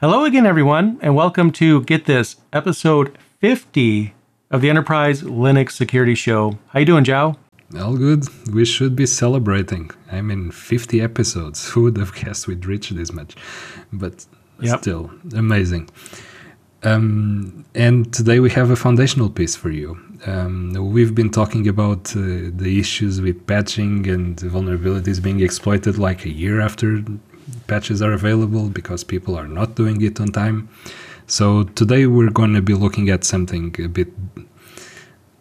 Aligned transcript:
Hello 0.00 0.24
again, 0.24 0.46
everyone, 0.46 0.98
and 1.00 1.14
welcome 1.16 1.50
to 1.52 1.82
Get 1.84 2.04
This, 2.04 2.36
episode 2.52 3.16
50 3.40 4.12
of 4.50 4.60
the 4.60 4.68
Enterprise 4.70 5.22
Linux 5.22 5.72
Security 5.72 6.14
Show. 6.14 6.58
How 6.68 6.80
you 6.80 6.86
doing, 6.86 7.04
Joe? 7.04 7.36
All 7.80 7.96
good. 7.96 8.24
We 8.52 8.64
should 8.64 8.94
be 8.94 9.06
celebrating. 9.06 9.90
I 10.12 10.20
mean, 10.20 10.50
50 10.50 11.00
episodes. 11.00 11.68
Who 11.70 11.82
would 11.84 11.96
have 11.96 12.14
guessed 12.14 12.46
we'd 12.46 12.66
reach 12.66 12.90
this 12.90 13.12
much? 13.12 13.36
But 13.92 14.26
Yep. 14.60 14.80
still, 14.80 15.10
amazing. 15.34 15.88
Um, 16.82 17.64
and 17.74 18.12
today 18.12 18.38
we 18.38 18.50
have 18.50 18.70
a 18.70 18.76
foundational 18.76 19.28
piece 19.28 19.56
for 19.56 19.70
you. 19.70 19.98
Um, 20.26 20.72
we've 20.92 21.14
been 21.14 21.30
talking 21.30 21.68
about 21.68 22.14
uh, 22.16 22.20
the 22.54 22.76
issues 22.78 23.20
with 23.20 23.46
patching 23.46 24.08
and 24.08 24.36
vulnerabilities 24.36 25.22
being 25.22 25.40
exploited 25.40 25.98
like 25.98 26.24
a 26.24 26.30
year 26.30 26.60
after 26.60 27.02
patches 27.66 28.02
are 28.02 28.12
available 28.12 28.68
because 28.68 29.04
people 29.04 29.36
are 29.36 29.48
not 29.48 29.74
doing 29.74 30.00
it 30.02 30.20
on 30.20 30.28
time. 30.28 30.68
So 31.26 31.64
today 31.64 32.06
we're 32.06 32.30
going 32.30 32.54
to 32.54 32.62
be 32.62 32.74
looking 32.74 33.08
at 33.10 33.24
something 33.24 33.74
a 33.82 33.88
bit 33.88 34.08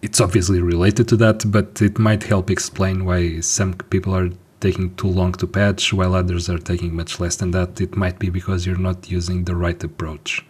it's 0.01 0.21
obviously 0.21 0.61
related 0.61 1.07
to 1.07 1.17
that, 1.17 1.49
but 1.51 1.81
it 1.81 1.97
might 1.97 2.23
help 2.23 2.51
explain 2.51 3.05
why 3.05 3.39
some 3.39 3.73
people 3.73 4.15
are 4.15 4.29
taking 4.59 4.93
too 4.95 5.07
long 5.07 5.31
to 5.33 5.47
patch 5.47 5.93
while 5.93 6.13
others 6.13 6.47
are 6.47 6.59
taking 6.59 6.95
much 6.95 7.19
less 7.19 7.37
than 7.37 7.51
that. 7.51 7.81
It 7.81 7.95
might 7.97 8.19
be 8.19 8.29
because 8.29 8.67
you're 8.67 8.77
not 8.77 9.09
using 9.09 9.45
the 9.45 9.55
right 9.55 9.83
approach. 9.83 10.45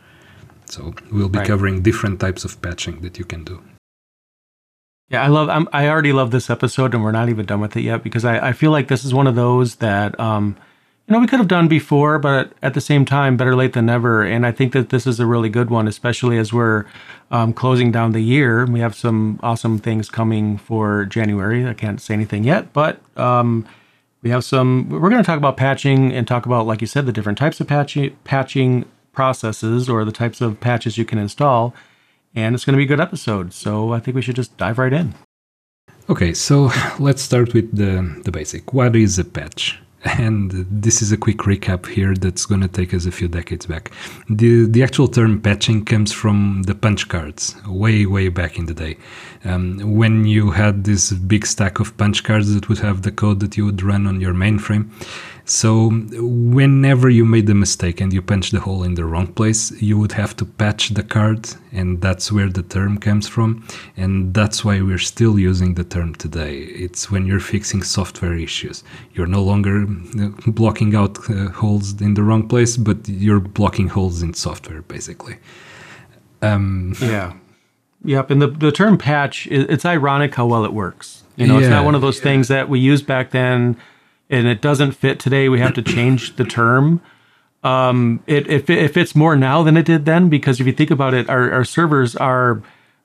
So 0.65 0.93
we'll 1.11 1.29
be 1.29 1.39
Right. 1.39 1.47
covering 1.47 1.81
different 1.81 2.19
types 2.19 2.43
of 2.43 2.61
patching 2.61 2.99
that 3.01 3.17
you 3.17 3.23
can 3.23 3.43
do. 3.45 3.61
Yeah, 5.09 5.23
I 5.23 5.27
love. 5.27 5.49
I'm, 5.49 5.69
I 5.71 5.87
already 5.87 6.11
love 6.11 6.31
this 6.31 6.49
episode, 6.49 6.93
and 6.93 7.03
we're 7.03 7.11
not 7.11 7.29
even 7.29 7.45
done 7.45 7.61
with 7.61 7.77
it 7.77 7.81
yet 7.81 8.03
because 8.03 8.25
I, 8.25 8.49
I 8.49 8.51
feel 8.53 8.71
like 8.71 8.87
this 8.87 9.05
is 9.05 9.13
one 9.13 9.27
of 9.27 9.35
those 9.35 9.75
that 9.75 10.19
um, 10.19 10.57
you 11.07 11.13
know 11.13 11.19
we 11.19 11.27
could 11.27 11.39
have 11.39 11.47
done 11.47 11.67
before, 11.67 12.17
but 12.17 12.53
at 12.63 12.73
the 12.73 12.81
same 12.81 13.05
time, 13.05 13.37
better 13.37 13.55
late 13.55 13.73
than 13.73 13.85
never. 13.85 14.23
And 14.23 14.45
I 14.45 14.51
think 14.51 14.73
that 14.73 14.89
this 14.89 15.05
is 15.05 15.19
a 15.19 15.25
really 15.25 15.49
good 15.49 15.69
one, 15.69 15.87
especially 15.87 16.37
as 16.39 16.51
we're 16.51 16.85
um, 17.29 17.53
closing 17.53 17.91
down 17.91 18.11
the 18.11 18.21
year. 18.21 18.65
We 18.65 18.79
have 18.79 18.95
some 18.95 19.39
awesome 19.43 19.77
things 19.77 20.09
coming 20.09 20.57
for 20.57 21.05
January. 21.05 21.67
I 21.67 21.73
can't 21.73 22.01
say 22.01 22.15
anything 22.15 22.43
yet, 22.43 22.73
but 22.73 22.99
um, 23.17 23.67
we 24.23 24.31
have 24.31 24.43
some. 24.43 24.89
We're 24.89 25.11
going 25.11 25.21
to 25.21 25.23
talk 25.23 25.37
about 25.37 25.57
patching 25.57 26.11
and 26.11 26.27
talk 26.27 26.47
about, 26.47 26.65
like 26.65 26.81
you 26.81 26.87
said, 26.87 27.05
the 27.05 27.11
different 27.11 27.37
types 27.37 27.59
of 27.59 27.67
patching 27.67 28.17
patching 28.23 28.85
processes 29.13 29.87
or 29.87 30.05
the 30.05 30.11
types 30.11 30.41
of 30.41 30.59
patches 30.59 30.97
you 30.97 31.05
can 31.05 31.19
install. 31.19 31.75
And 32.33 32.53
it's 32.55 32.65
going 32.65 32.73
to 32.73 32.77
be 32.77 32.83
a 32.83 32.87
good 32.87 32.99
episode. 32.99 33.53
So 33.53 33.93
I 33.93 33.99
think 33.99 34.15
we 34.15 34.21
should 34.21 34.35
just 34.35 34.57
dive 34.57 34.77
right 34.79 34.91
in. 34.91 35.13
Okay, 36.09 36.33
so 36.33 36.71
let's 36.99 37.21
start 37.21 37.53
with 37.53 37.75
the, 37.75 38.21
the 38.23 38.31
basic. 38.31 38.73
What 38.73 38.95
is 38.95 39.17
a 39.17 39.23
patch? 39.23 39.79
And 40.05 40.51
this 40.69 41.01
is 41.01 41.11
a 41.11 41.17
quick 41.17 41.39
recap 41.39 41.87
here 41.87 42.13
that's 42.13 42.45
going 42.45 42.61
to 42.61 42.67
take 42.67 42.93
us 42.93 43.05
a 43.07 43.11
few 43.11 43.27
decades 43.27 43.65
back. 43.65 43.91
The, 44.29 44.65
the 44.67 44.83
actual 44.83 45.07
term 45.07 45.41
patching 45.41 45.83
comes 45.83 46.13
from 46.13 46.63
the 46.63 46.75
punch 46.75 47.07
cards, 47.07 47.55
way, 47.67 48.05
way 48.05 48.29
back 48.29 48.59
in 48.59 48.67
the 48.67 48.75
day. 48.75 48.97
Um, 49.43 49.79
when 49.95 50.25
you 50.25 50.51
had 50.51 50.83
this 50.83 51.11
big 51.11 51.45
stack 51.45 51.79
of 51.79 51.97
punch 51.97 52.23
cards 52.23 52.53
that 52.53 52.69
would 52.69 52.79
have 52.79 53.01
the 53.01 53.11
code 53.11 53.39
that 53.39 53.57
you 53.57 53.65
would 53.65 53.81
run 53.81 54.05
on 54.05 54.21
your 54.21 54.33
mainframe. 54.33 54.91
So, 55.47 55.91
whenever 55.91 57.07
you 57.07 57.23
made 57.23 57.47
a 57.51 57.53
mistake 57.53 58.01
and 58.01 58.11
you 58.11 58.23
punched 58.23 58.51
the 58.51 58.59
hole 58.59 58.81
in 58.81 58.95
the 58.95 59.05
wrong 59.05 59.27
place, 59.27 59.71
you 59.79 59.95
would 59.99 60.13
have 60.13 60.35
to 60.37 60.45
patch 60.45 60.89
the 60.89 61.03
card, 61.03 61.47
and 61.71 62.01
that's 62.01 62.31
where 62.31 62.49
the 62.49 62.63
term 62.63 62.97
comes 62.97 63.27
from. 63.27 63.63
And 63.95 64.33
that's 64.33 64.65
why 64.65 64.81
we're 64.81 64.97
still 64.97 65.37
using 65.37 65.75
the 65.75 65.83
term 65.83 66.15
today. 66.15 66.61
It's 66.61 67.11
when 67.11 67.27
you're 67.27 67.39
fixing 67.39 67.83
software 67.83 68.33
issues. 68.33 68.83
You're 69.13 69.27
no 69.27 69.43
longer 69.43 69.83
uh, 69.83 70.29
blocking 70.47 70.95
out 70.95 71.19
uh, 71.29 71.49
holes 71.51 72.01
in 72.01 72.15
the 72.15 72.23
wrong 72.23 72.47
place, 72.47 72.75
but 72.75 73.07
you're 73.07 73.39
blocking 73.39 73.89
holes 73.89 74.23
in 74.23 74.33
software, 74.33 74.81
basically. 74.81 75.37
Um, 76.41 76.95
Yeah. 76.99 77.33
Yep. 78.03 78.31
And 78.31 78.41
the, 78.41 78.47
the 78.47 78.71
term 78.71 78.97
patch, 78.97 79.47
it's 79.47 79.85
ironic 79.85 80.33
how 80.35 80.47
well 80.47 80.65
it 80.65 80.73
works. 80.73 81.23
You 81.37 81.47
know, 81.47 81.59
it's 81.59 81.67
not 81.67 81.85
one 81.85 81.95
of 81.95 82.01
those 82.01 82.19
things 82.19 82.47
that 82.47 82.69
we 82.69 82.79
used 82.79 83.05
back 83.05 83.31
then 83.31 83.77
and 84.29 84.47
it 84.47 84.61
doesn't 84.61 84.93
fit 84.93 85.19
today. 85.19 85.49
We 85.49 85.59
have 85.59 85.73
to 85.75 85.81
change 85.81 86.35
the 86.35 86.45
term. 86.45 87.01
Um, 87.63 88.23
it, 88.27 88.47
it, 88.47 88.69
it 88.69 88.93
fits 88.93 89.15
more 89.15 89.35
now 89.35 89.63
than 89.63 89.75
it 89.75 89.85
did 89.85 90.05
then 90.05 90.29
because 90.29 90.59
if 90.59 90.67
you 90.67 90.73
think 90.73 90.91
about 90.91 91.13
it, 91.13 91.29
our, 91.29 91.51
our 91.51 91.65
servers 91.65 92.15
are 92.15 92.61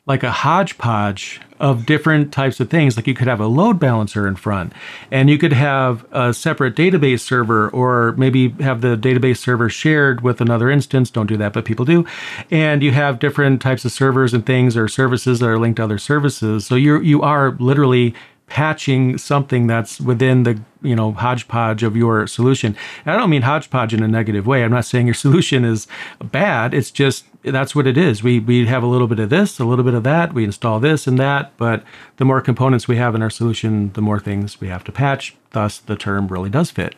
like 0.06 0.22
a 0.22 0.30
hodgepodge 0.30 1.40
of 1.60 1.84
different 1.86 2.32
types 2.32 2.58
of 2.58 2.70
things. 2.70 2.96
Like 2.96 3.06
you 3.06 3.14
could 3.14 3.28
have 3.28 3.40
a 3.40 3.46
load 3.46 3.78
balancer 3.78 4.26
in 4.26 4.34
front, 4.34 4.72
and 5.10 5.28
you 5.28 5.38
could 5.38 5.52
have 5.52 6.04
a 6.10 6.32
separate 6.32 6.74
database 6.74 7.20
server, 7.20 7.68
or 7.68 8.12
maybe 8.12 8.48
have 8.60 8.80
the 8.80 8.96
database 8.96 9.36
server 9.36 9.68
shared 9.68 10.22
with 10.22 10.40
another 10.40 10.70
instance. 10.70 11.10
Don't 11.10 11.26
do 11.26 11.36
that, 11.36 11.52
but 11.52 11.64
people 11.64 11.84
do. 11.84 12.06
And 12.50 12.82
you 12.82 12.92
have 12.92 13.18
different 13.18 13.60
types 13.60 13.84
of 13.84 13.92
servers 13.92 14.34
and 14.34 14.44
things 14.44 14.76
or 14.76 14.88
services 14.88 15.38
that 15.40 15.46
are 15.46 15.58
linked 15.58 15.76
to 15.76 15.84
other 15.84 15.98
services. 15.98 16.66
So 16.66 16.74
you 16.74 17.00
you 17.00 17.22
are 17.22 17.52
literally 17.52 18.14
patching 18.50 19.16
something 19.16 19.68
that's 19.68 20.00
within 20.00 20.42
the 20.42 20.60
you 20.82 20.94
know 20.94 21.12
hodgepodge 21.12 21.82
of 21.82 21.96
your 21.96 22.26
solution. 22.26 22.76
And 23.06 23.14
I 23.14 23.16
don't 23.16 23.30
mean 23.30 23.42
hodgepodge 23.42 23.94
in 23.94 24.02
a 24.02 24.08
negative 24.08 24.46
way. 24.46 24.62
I'm 24.62 24.72
not 24.72 24.84
saying 24.84 25.06
your 25.06 25.14
solution 25.26 25.64
is 25.64 25.86
bad. 26.22 26.74
It's 26.74 26.90
just 26.90 27.24
that's 27.42 27.74
what 27.74 27.86
it 27.86 27.96
is. 27.96 28.22
We 28.22 28.40
we 28.40 28.66
have 28.66 28.82
a 28.82 28.86
little 28.86 29.06
bit 29.06 29.20
of 29.20 29.30
this, 29.30 29.58
a 29.58 29.64
little 29.64 29.84
bit 29.84 29.94
of 29.94 30.02
that. 30.02 30.34
We 30.34 30.44
install 30.44 30.80
this 30.80 31.06
and 31.06 31.18
that, 31.18 31.56
but 31.56 31.84
the 32.16 32.26
more 32.26 32.42
components 32.42 32.86
we 32.86 32.96
have 32.96 33.14
in 33.14 33.22
our 33.22 33.30
solution, 33.30 33.92
the 33.92 34.02
more 34.02 34.20
things 34.20 34.60
we 34.60 34.68
have 34.68 34.84
to 34.84 34.92
patch. 34.92 35.36
Thus, 35.52 35.78
the 35.78 35.96
term 35.96 36.28
really 36.28 36.50
does 36.50 36.70
fit. 36.70 36.94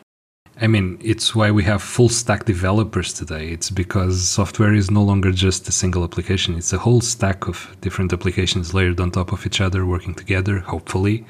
I 0.61 0.67
mean, 0.67 0.99
it's 1.01 1.33
why 1.33 1.49
we 1.49 1.63
have 1.63 1.81
full 1.81 2.09
stack 2.09 2.45
developers 2.45 3.11
today. 3.11 3.49
It's 3.49 3.71
because 3.71 4.27
software 4.27 4.73
is 4.73 4.91
no 4.91 5.01
longer 5.01 5.31
just 5.31 5.67
a 5.67 5.71
single 5.71 6.03
application, 6.03 6.55
it's 6.55 6.73
a 6.73 6.77
whole 6.77 7.01
stack 7.01 7.47
of 7.47 7.75
different 7.81 8.13
applications 8.13 8.73
layered 8.73 8.99
on 8.99 9.11
top 9.11 9.31
of 9.31 9.45
each 9.47 9.61
other, 9.61 9.85
working 9.85 10.13
together, 10.13 10.59
hopefully. 10.59 11.25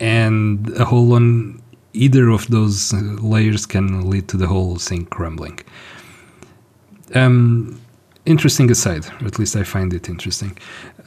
And 0.00 0.68
a 0.76 0.84
hole 0.84 1.14
on 1.14 1.62
either 1.94 2.28
of 2.28 2.46
those 2.48 2.92
layers 2.92 3.64
can 3.66 4.10
lead 4.10 4.28
to 4.28 4.36
the 4.36 4.46
whole 4.46 4.76
thing 4.76 5.06
crumbling. 5.06 5.60
Um, 7.14 7.80
interesting 8.26 8.70
aside, 8.70 9.06
at 9.24 9.38
least 9.38 9.56
I 9.56 9.64
find 9.64 9.92
it 9.94 10.08
interesting. 10.08 10.58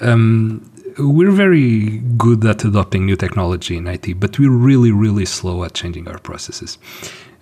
Um, 0.02 0.72
we're 0.98 1.32
very 1.32 2.00
good 2.18 2.46
at 2.46 2.64
adopting 2.64 3.06
new 3.06 3.16
technology 3.16 3.78
in 3.78 3.88
IT, 3.88 4.20
but 4.20 4.40
we're 4.40 4.50
really, 4.50 4.92
really 4.92 5.26
slow 5.26 5.64
at 5.64 5.74
changing 5.74 6.08
our 6.08 6.20
processes. 6.20 6.78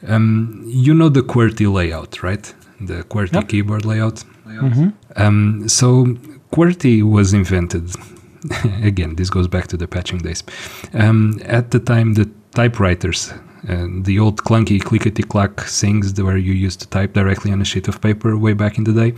Um, 0.08 0.64
you 0.66 0.94
know 0.94 1.09
the 1.09 1.22
QWERTY 1.22 1.72
layout, 1.72 2.22
right? 2.24 2.53
The 2.81 3.03
QWERTY 3.03 3.34
Yep. 3.34 3.47
keyboard 3.50 3.86
layout. 3.86 4.24
Um, 5.16 5.68
so 5.69 5.88
QWERTY 6.52 7.03
was 7.03 7.34
invented. 7.34 7.90
Again, 8.84 9.16
this 9.16 9.30
goes 9.30 9.47
back 9.47 9.68
to 9.68 9.78
the 9.78 9.88
patching 9.88 10.19
days. 10.19 10.44
Um, 10.94 11.40
at 11.46 11.72
the 11.72 11.80
time, 11.80 12.14
the 12.16 12.30
typewriters, 12.53 13.31
uh, 13.69 13.88
the 14.02 14.19
old 14.19 14.44
clunky 14.44 14.81
clickety 14.81 15.24
clack 15.24 15.62
things 15.62 16.22
where 16.22 16.38
you 16.38 16.53
used 16.53 16.81
to 16.81 16.88
type 16.90 17.14
directly 17.14 17.52
on 17.52 17.62
a 17.62 17.66
sheet 17.66 17.88
of 17.88 18.02
paper 18.02 18.38
way 18.38 18.53
back 18.53 18.78
in 18.78 18.84
the 18.84 18.91
day, 18.94 19.14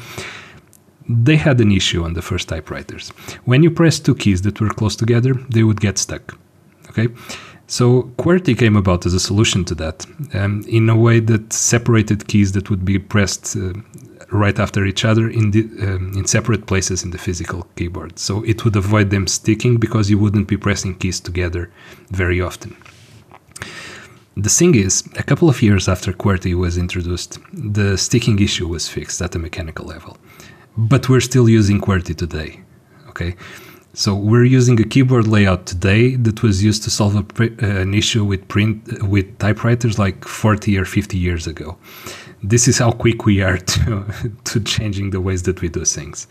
they 1.09 1.35
had 1.35 1.59
an 1.61 1.71
issue 1.71 2.03
on 2.03 2.13
the 2.13 2.21
first 2.21 2.47
typewriters. 2.47 3.09
When 3.45 3.63
you 3.63 3.71
pressed 3.71 4.05
two 4.05 4.15
keys 4.15 4.41
that 4.43 4.59
were 4.61 4.69
close 4.69 4.95
together, 4.95 5.33
they 5.49 5.63
would 5.63 5.79
get 5.81 5.97
stuck. 5.97 6.37
Okay, 6.89 7.07
so 7.67 8.03
QWERTY 8.17 8.57
came 8.57 8.75
about 8.75 9.05
as 9.05 9.13
a 9.13 9.19
solution 9.19 9.65
to 9.65 9.75
that, 9.75 10.05
um, 10.33 10.63
in 10.67 10.89
a 10.89 10.95
way 10.95 11.19
that 11.19 11.51
separated 11.51 12.27
keys 12.27 12.51
that 12.51 12.69
would 12.69 12.85
be 12.85 12.99
pressed 12.99 13.55
uh, 13.55 13.73
right 14.31 14.59
after 14.59 14.85
each 14.85 15.05
other 15.05 15.29
in 15.29 15.51
the 15.51 15.61
um, 15.81 16.13
in 16.15 16.25
separate 16.25 16.67
places 16.67 17.03
in 17.03 17.11
the 17.11 17.17
physical 17.17 17.67
keyboard. 17.75 18.19
So 18.19 18.43
it 18.43 18.63
would 18.63 18.75
avoid 18.75 19.09
them 19.09 19.27
sticking 19.27 19.77
because 19.77 20.09
you 20.09 20.19
wouldn't 20.19 20.47
be 20.47 20.57
pressing 20.57 20.95
keys 20.95 21.19
together 21.19 21.71
very 22.09 22.41
often. 22.41 22.75
The 24.37 24.49
thing 24.49 24.75
is, 24.75 25.03
a 25.15 25.23
couple 25.23 25.47
of 25.47 25.61
years 25.61 25.87
after 25.87 26.11
QWERTY 26.11 26.55
was 26.55 26.77
introduced, 26.77 27.39
the 27.53 27.97
sticking 27.97 28.37
issue 28.39 28.67
was 28.67 28.89
fixed 28.89 29.21
at 29.21 29.33
a 29.33 29.39
mechanical 29.39 29.85
level. 29.85 30.17
But 30.77 31.07
we're 31.07 31.21
still 31.21 31.47
using 31.47 31.79
QWERTY 31.79 32.15
today. 32.17 32.61
Okay, 33.09 33.35
so 33.95 34.13
we're 34.13 34.43
using 34.43 34.79
a 34.81 34.83
keyboard 34.83 35.27
layout 35.27 35.65
today 35.65 36.15
that 36.17 36.43
was 36.43 36.61
used 36.63 36.83
to 36.83 36.89
solve 36.89 37.15
a 37.15 37.43
uh, 37.43 37.81
an 37.81 37.93
issue 37.93 38.23
with 38.25 38.45
print 38.47 38.77
with 39.03 39.25
typewriters 39.39 39.97
like 39.97 40.25
40 40.25 40.77
or 40.77 40.85
50 40.85 41.17
years 41.17 41.47
ago. 41.47 41.77
This 42.43 42.67
is 42.67 42.77
how 42.77 42.91
quick 42.91 43.25
we 43.25 43.41
are 43.41 43.57
to 43.73 44.05
to 44.43 44.59
changing 44.59 45.11
the 45.11 45.21
ways 45.21 45.43
that 45.43 45.61
we 45.61 45.69
do 45.69 45.85
things. 45.85 46.27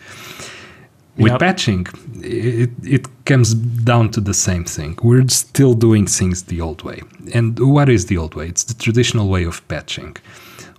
With 1.17 1.33
Yep. 1.33 1.41
patching, 1.41 1.87
it, 2.23 2.71
it 2.83 3.07
comes 3.25 3.55
down 3.55 4.11
to 4.11 4.21
the 4.21 4.35
same 4.35 4.65
thing. 4.65 4.99
We're 5.03 5.29
still 5.29 5.75
doing 5.75 6.07
things 6.09 6.43
the 6.43 6.61
old 6.61 6.83
way. 6.83 7.03
And 7.33 7.57
what 7.61 7.89
is 7.89 8.07
the 8.07 8.17
old 8.19 8.35
way? 8.35 8.49
It's 8.49 8.65
the 8.65 8.75
traditional 8.75 9.29
way 9.29 9.45
of 9.45 9.63
patching, 9.69 10.17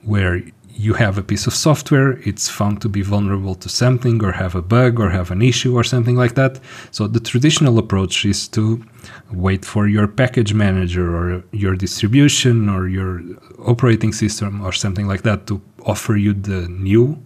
where 0.04 0.42
you 0.78 0.94
have 0.94 1.18
a 1.18 1.24
piece 1.24 1.48
of 1.48 1.54
software, 1.54 2.20
it's 2.24 2.50
found 2.50 2.82
to 2.82 2.90
be 2.90 3.02
vulnerable 3.02 3.56
to 3.56 3.70
something, 3.70 4.24
or 4.24 4.34
have 4.34 4.56
a 4.56 4.62
bug, 4.62 5.00
or 5.00 5.10
have 5.10 5.32
an 5.32 5.42
issue, 5.42 5.74
or 5.74 5.84
something 5.84 6.16
like 6.16 6.36
that. 6.36 6.60
So 6.92 7.08
the 7.08 7.20
traditional 7.20 7.78
approach 7.78 8.26
is 8.26 8.48
to 8.50 8.84
wait 9.32 9.64
for 9.66 9.88
your 9.88 10.08
package 10.08 10.54
manager, 10.54 11.16
or 11.16 11.44
your 11.52 11.76
distribution, 11.76 12.70
or 12.70 12.88
your 12.88 13.22
operating 13.66 14.12
system, 14.14 14.62
or 14.62 14.74
something 14.74 15.08
like 15.08 15.24
that 15.24 15.48
to 15.48 15.62
offer 15.86 16.16
you 16.16 16.34
the 16.34 16.68
new 16.68 17.18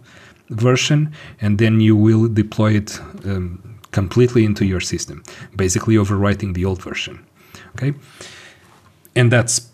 version, 0.50 1.12
and 1.40 1.58
then 1.58 1.80
you 1.80 1.96
will 1.96 2.28
deploy 2.28 2.72
it 2.72 3.00
um, 3.24 3.80
completely 3.90 4.44
into 4.44 4.64
your 4.64 4.80
system, 4.80 5.22
basically 5.56 5.96
overwriting 5.96 6.54
the 6.54 6.64
old 6.64 6.82
version. 6.82 7.24
Okay, 7.74 7.94
and 9.16 9.30
that's 9.32 9.70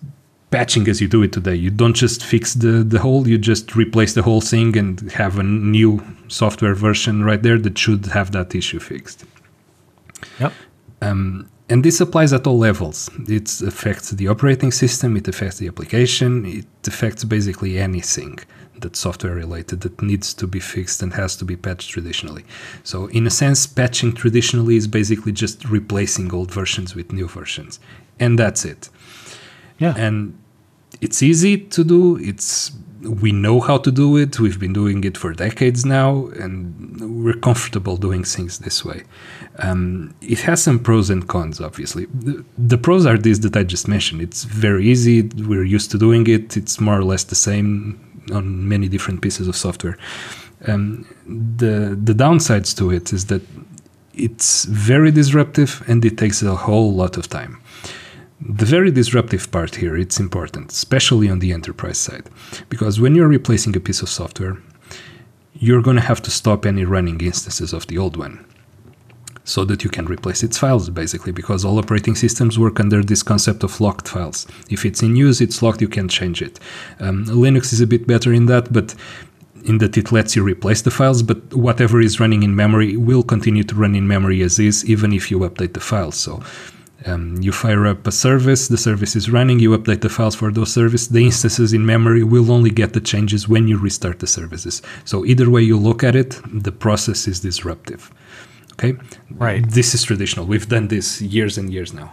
patching 0.51 0.89
as 0.89 1.01
you 1.01 1.09
do 1.09 1.23
it 1.23 1.33
today. 1.33 1.55
You 1.55 1.71
don't 1.71 1.95
just 1.95 2.25
fix 2.25 2.55
the, 2.55 2.85
the 2.85 2.99
hole, 2.99 3.27
you 3.27 3.39
just 3.39 3.75
replace 3.75 4.15
the 4.15 4.23
whole 4.23 4.41
thing 4.41 4.77
and 4.77 5.01
have 5.13 5.39
a 5.39 5.43
new 5.43 6.03
software 6.29 6.75
version 6.75 7.25
right 7.25 7.43
there 7.43 7.59
that 7.59 7.77
should 7.77 8.07
have 8.07 8.33
that 8.33 8.55
issue 8.55 8.79
fixed. 8.79 9.25
Yep. 10.41 10.53
Um, 11.03 11.49
and 11.69 11.85
this 11.85 12.01
applies 12.01 12.33
at 12.33 12.47
all 12.47 12.59
levels. 12.59 13.11
It 13.29 13.61
affects 13.61 14.11
the 14.11 14.29
operating 14.29 14.71
system, 14.71 15.17
it 15.17 15.27
affects 15.27 15.59
the 15.59 15.67
application, 15.67 16.47
it 16.47 16.67
affects 16.87 17.25
basically 17.25 17.79
anything 17.79 18.39
that's 18.79 19.01
software 19.01 19.35
related 19.35 19.81
that 19.81 20.01
needs 20.01 20.33
to 20.35 20.47
be 20.47 20.61
fixed 20.61 21.03
and 21.03 21.15
has 21.15 21.35
to 21.37 21.45
be 21.45 21.57
patched 21.57 21.91
traditionally. 21.91 22.45
So, 22.85 23.07
in 23.07 23.27
a 23.27 23.31
sense, 23.31 23.67
patching 23.67 24.13
traditionally 24.13 24.77
is 24.77 24.87
basically 24.87 25.33
just 25.33 25.65
replacing 25.65 26.33
old 26.33 26.53
versions 26.53 26.95
with 26.95 27.13
new 27.13 27.27
versions. 27.27 27.81
And 28.21 28.39
that's 28.39 28.65
it. 28.65 28.89
Yeah. 29.79 29.95
And 29.97 30.39
it's 31.01 31.23
easy 31.23 31.59
to 31.59 31.85
do. 31.85 32.17
It's 32.19 32.73
we 33.03 33.31
know 33.31 33.61
how 33.61 33.79
to 33.79 33.91
do 33.93 34.17
it. 34.17 34.41
We've 34.41 34.59
been 34.59 34.73
doing 34.73 35.05
it 35.05 35.17
for 35.17 35.33
decades 35.33 35.85
now, 35.85 36.27
and 36.41 37.25
we're 37.25 37.35
comfortable 37.35 37.97
doing 37.97 38.25
things 38.25 38.59
this 38.59 38.85
way. 38.85 39.05
Um, 39.59 40.15
it 40.21 40.41
has 40.41 40.63
some 40.63 40.79
pros 40.79 41.11
and 41.11 41.27
cons, 41.29 41.61
obviously. 41.61 42.07
The, 42.07 42.45
the, 42.59 42.79
pros 42.79 43.07
are 43.07 43.17
these 43.17 43.41
that 43.41 43.57
I 43.57 43.63
just 43.63 43.87
mentioned. 43.89 44.23
It's 44.23 44.45
very 44.45 44.87
easy. 44.89 45.23
We're 45.23 45.65
used 45.65 45.91
to 45.93 45.99
doing 45.99 46.27
it. 46.27 46.57
It's 46.57 46.81
more 46.81 46.99
or 46.99 47.05
less 47.05 47.25
the 47.25 47.35
same 47.35 48.01
on 48.33 48.69
many 48.69 48.89
different 48.89 49.23
pieces 49.23 49.47
of 49.47 49.57
software. 49.57 49.97
Um, 50.67 51.07
the 51.27 51.97
the 52.03 52.15
downsides 52.15 52.77
to 52.79 52.91
it 52.91 53.13
is 53.13 53.27
that 53.27 53.43
it's 54.15 54.65
very 54.65 55.11
disruptive 55.11 55.85
and 55.87 56.05
it 56.05 56.17
takes 56.17 56.43
a 56.43 56.55
whole 56.55 56.95
lot 56.95 57.17
of 57.17 57.29
time. 57.29 57.61
The 58.41 58.67
very 58.67 58.91
disruptive 58.91 59.51
part 59.51 59.77
here, 59.77 59.97
it's 59.97 60.21
important, 60.21 60.71
especially 60.71 61.31
on 61.31 61.39
the 61.39 61.53
enterprise 61.53 61.99
side, 61.99 62.29
because 62.69 63.01
when 63.01 63.15
you're 63.15 63.29
replacing 63.29 63.75
a 63.77 63.81
piece 63.81 64.03
of 64.03 64.11
software, 64.11 64.59
you're 65.55 65.81
going 65.81 65.97
to 65.97 66.03
have 66.03 66.21
to 66.23 66.31
stop 66.31 66.67
any 66.67 66.85
running 66.85 67.19
instances 67.21 67.73
of 67.73 67.87
the 67.87 67.97
old 67.97 68.17
one 68.17 68.45
so 69.45 69.65
that 69.65 69.85
you 69.85 69.89
can 69.89 70.07
replace 70.07 70.43
its 70.43 70.59
files 70.59 70.91
basically 70.91 71.31
because 71.33 71.65
all 71.65 71.79
operating 71.79 72.17
systems 72.17 72.59
work 72.59 72.81
under 72.81 73.03
this 73.03 73.23
concept 73.23 73.63
of 73.63 73.81
locked 73.81 74.09
files. 74.09 74.47
If 74.69 74.85
it's 74.85 75.03
in 75.03 75.15
use 75.15 75.41
it's 75.41 75.63
locked 75.63 75.81
you 75.81 75.89
can't 75.89 76.11
change 76.11 76.43
it. 76.43 76.59
Um, 76.99 77.25
linux 77.27 77.73
is 77.73 77.81
a 77.81 77.87
bit 77.87 78.07
better 78.09 78.33
in 78.33 78.47
that 78.47 78.73
but 78.73 78.95
in 79.65 79.79
that 79.79 79.97
it 79.97 80.11
lets 80.11 80.35
you 80.35 80.43
replace 80.43 80.83
the 80.83 80.91
files 80.91 81.23
but 81.23 81.55
whatever 81.55 82.01
is 82.01 82.19
running 82.19 82.43
in 82.43 82.57
memory 82.57 82.97
will 82.97 83.23
continue 83.23 83.63
to 83.63 83.75
run 83.77 83.95
in 83.95 84.07
memory 84.09 84.43
as 84.43 84.59
is 84.59 84.85
even 84.85 85.13
if 85.13 85.31
you 85.31 85.39
update 85.39 85.75
the 85.75 85.81
files. 85.81 86.17
So 86.17 86.43
um, 87.07 87.37
you 87.41 87.53
fire 87.53 87.87
up 87.87 88.07
a 88.07 88.13
service, 88.13 88.69
the 88.69 88.77
service 88.77 89.15
is 89.17 89.31
running, 89.31 89.59
you 89.59 89.77
update 89.77 90.01
the 90.01 90.09
files 90.09 90.35
for 90.35 90.51
those 90.51 90.73
services. 90.73 91.09
The 91.09 91.25
instances 91.25 91.73
in 91.73 91.87
memory 91.87 92.25
will 92.25 92.51
only 92.51 92.71
get 92.71 92.93
the 92.93 93.01
changes 93.01 93.49
when 93.49 93.69
you 93.69 93.79
restart 93.79 94.19
the 94.19 94.27
services. 94.27 94.83
So 95.05 95.25
either 95.25 95.49
way 95.49 95.63
you 95.63 95.79
look 95.79 96.03
at 96.03 96.17
it, 96.17 96.41
the 96.53 96.73
process 96.73 97.29
is 97.29 97.41
disruptive. 97.41 98.11
Okay, 98.73 98.95
right. 99.31 99.69
This 99.69 99.95
is 99.95 100.03
traditional. 100.03 100.47
We've 100.47 100.69
done 100.69 100.89
this 100.89 101.23
years 101.23 101.57
and 101.57 101.73
years 101.73 101.93
now. 101.93 102.13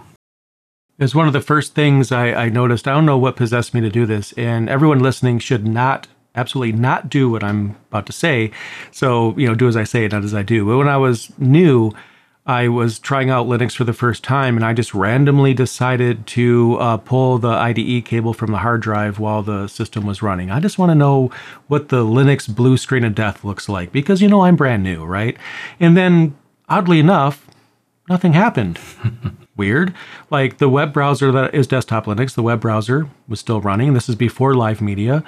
It's 1.00 1.16
one 1.16 1.28
of 1.28 1.34
the 1.34 1.42
first 1.42 1.74
things 1.74 2.12
I, 2.12 2.28
I 2.34 2.50
noticed. 2.50 2.88
I 2.88 2.94
don't 2.94 3.06
know 3.06 3.18
what 3.18 3.36
possessed 3.36 3.74
me 3.74 3.82
to 3.82 3.90
do 3.90 4.06
this, 4.06 4.32
and 4.34 4.70
everyone 4.70 5.00
listening 5.00 5.40
should 5.40 5.68
not 5.68 6.08
absolutely 6.36 6.80
not 6.80 7.10
do 7.10 7.30
what 7.30 7.44
I'm 7.44 7.76
about 7.90 8.06
to 8.08 8.14
say. 8.14 8.52
So, 8.92 9.38
you 9.38 9.48
know, 9.48 9.56
do 9.56 9.68
as 9.68 9.76
I 9.76 9.84
say, 9.84 10.08
not 10.08 10.24
as 10.24 10.34
I 10.34 10.44
do. 10.44 10.66
But 10.66 10.78
when 10.78 10.88
I 10.88 10.98
was 10.98 11.32
new, 11.38 11.92
I 12.46 12.68
was 12.68 13.00
trying 13.00 13.30
out 13.30 13.48
Linux 13.48 13.74
for 13.74 13.86
the 13.86 13.94
first 13.94 14.22
time, 14.22 14.58
and 14.58 14.66
I 14.66 14.74
just 14.74 14.94
randomly 14.94 15.54
decided 15.54 16.28
to 16.28 16.76
uh, 16.78 16.98
pull 16.98 17.38
the 17.38 17.50
IDE 17.50 18.04
cable 18.04 18.34
from 18.34 18.52
the 18.52 18.58
hard 18.58 18.82
drive 18.82 19.18
while 19.18 19.42
the 19.42 19.68
system 19.68 20.06
was 20.06 20.22
running. 20.22 20.52
I 20.52 20.60
just 20.60 20.78
want 20.78 20.90
to 20.90 20.96
know 20.96 21.32
what 21.68 21.88
the 21.88 22.04
Linux 22.04 22.54
blue 22.54 22.76
screen 22.76 23.06
of 23.06 23.16
death 23.16 23.46
looks 23.46 23.70
like 23.70 23.94
because 23.94 24.22
you 24.22 24.28
know 24.28 24.42
I'm 24.42 24.58
brand 24.58 24.84
new, 24.84 25.06
right? 25.06 25.38
And 25.80 25.96
then, 25.96 26.36
oddly 26.68 27.00
enough, 27.00 27.48
nothing 28.10 28.34
happened. 28.34 28.78
Weird. 29.56 29.94
Like 30.30 30.58
the 30.58 30.68
web 30.68 30.92
browser 30.92 31.32
that 31.32 31.54
is 31.54 31.68
desktop 31.68 32.08
Linux, 32.08 32.36
the 32.36 32.44
web 32.44 32.60
browser 32.60 33.08
was 33.28 33.40
still 33.40 33.62
running. 33.62 33.94
This 33.94 34.10
is 34.10 34.16
before 34.16 34.54
live 34.54 34.82
media. 34.82 35.24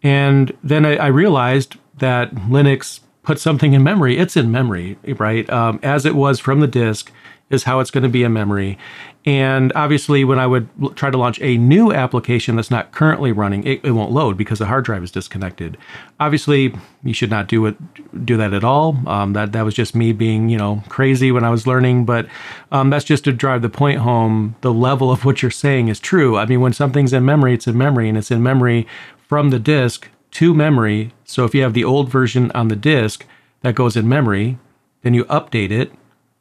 And 0.00 0.56
then 0.62 0.84
I, 0.86 0.96
I 0.96 1.06
realized 1.08 1.76
that 1.98 2.32
Linux 2.34 3.00
put 3.22 3.38
something 3.38 3.72
in 3.72 3.82
memory, 3.82 4.18
it's 4.18 4.36
in 4.36 4.50
memory, 4.50 4.98
right? 5.18 5.48
Um, 5.50 5.78
as 5.82 6.04
it 6.04 6.14
was 6.14 6.40
from 6.40 6.60
the 6.60 6.66
disk 6.66 7.12
is 7.52 7.64
how 7.64 7.80
it's 7.80 7.90
going 7.90 8.02
to 8.02 8.08
be 8.08 8.24
in 8.24 8.32
memory. 8.32 8.78
And 9.24 9.72
obviously, 9.76 10.24
when 10.24 10.38
I 10.38 10.46
would 10.46 10.68
l- 10.82 10.90
try 10.90 11.10
to 11.10 11.18
launch 11.18 11.38
a 11.40 11.56
new 11.58 11.92
application 11.92 12.56
that's 12.56 12.70
not 12.70 12.90
currently 12.90 13.30
running, 13.30 13.64
it, 13.64 13.84
it, 13.84 13.92
won't 13.92 14.10
load 14.10 14.36
because 14.36 14.58
the 14.58 14.66
hard 14.66 14.84
drive 14.84 15.04
is 15.04 15.12
disconnected. 15.12 15.76
Obviously, 16.18 16.74
you 17.04 17.12
should 17.12 17.30
not 17.30 17.46
do 17.46 17.66
it, 17.66 17.76
do 18.24 18.36
that 18.38 18.52
at 18.54 18.64
all. 18.64 18.96
Um, 19.06 19.34
that 19.34 19.52
that 19.52 19.64
was 19.64 19.74
just 19.74 19.94
me 19.94 20.12
being, 20.12 20.48
you 20.48 20.56
know, 20.56 20.82
crazy 20.88 21.30
when 21.30 21.44
I 21.44 21.50
was 21.50 21.66
learning. 21.66 22.04
But 22.04 22.26
um, 22.72 22.90
that's 22.90 23.04
just 23.04 23.24
to 23.24 23.32
drive 23.32 23.62
the 23.62 23.68
point 23.68 24.00
home. 24.00 24.56
The 24.62 24.72
level 24.72 25.12
of 25.12 25.24
what 25.24 25.42
you're 25.42 25.50
saying 25.50 25.88
is 25.88 26.00
true. 26.00 26.38
I 26.38 26.46
mean, 26.46 26.60
when 26.60 26.72
something's 26.72 27.12
in 27.12 27.24
memory, 27.24 27.54
it's 27.54 27.68
in 27.68 27.78
memory, 27.78 28.08
and 28.08 28.18
it's 28.18 28.30
in 28.30 28.42
memory 28.42 28.88
from 29.28 29.50
the 29.50 29.60
disk 29.60 30.08
to 30.32 30.54
memory. 30.54 31.12
So 31.24 31.44
if 31.44 31.54
you 31.54 31.62
have 31.62 31.74
the 31.74 31.84
old 31.84 32.10
version 32.10 32.50
on 32.52 32.68
the 32.68 32.76
disk 32.76 33.26
that 33.60 33.74
goes 33.74 33.96
in 33.96 34.08
memory, 34.08 34.58
then 35.02 35.14
you 35.14 35.24
update 35.26 35.70
it. 35.70 35.92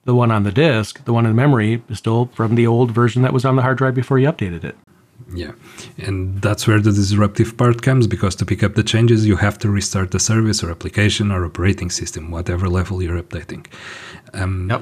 The 0.04 0.16
one 0.16 0.32
on 0.32 0.44
the 0.44 0.52
disk, 0.52 1.06
the 1.06 1.14
one 1.14 1.28
in 1.28 1.36
memory, 1.36 1.84
is 1.88 2.00
still 2.00 2.32
from 2.34 2.56
the 2.56 2.66
old 2.66 2.92
version 2.92 3.22
that 3.22 3.34
was 3.34 3.46
on 3.46 3.56
the 3.56 3.62
hard 3.62 3.78
drive 3.78 3.94
before 3.94 4.18
you 4.18 4.28
updated 4.28 4.64
it. 4.64 4.76
Yeah. 5.34 5.52
And 5.98 6.42
that's 6.42 6.68
where 6.68 6.80
the 6.80 6.92
disruptive 6.92 7.56
part 7.56 7.82
comes 7.82 8.08
because 8.08 8.36
to 8.36 8.46
pick 8.46 8.64
up 8.64 8.74
the 8.76 8.84
changes, 8.84 9.28
you 9.28 9.36
have 9.38 9.58
to 9.60 9.70
restart 9.70 10.12
the 10.12 10.20
service 10.20 10.64
or 10.64 10.72
application 10.72 11.32
or 11.32 11.46
operating 11.46 11.90
system, 11.90 12.32
whatever 12.32 12.68
level 12.68 13.02
you're 13.02 13.22
updating. 13.22 13.66
Um, 14.34 14.70
yep. 14.70 14.82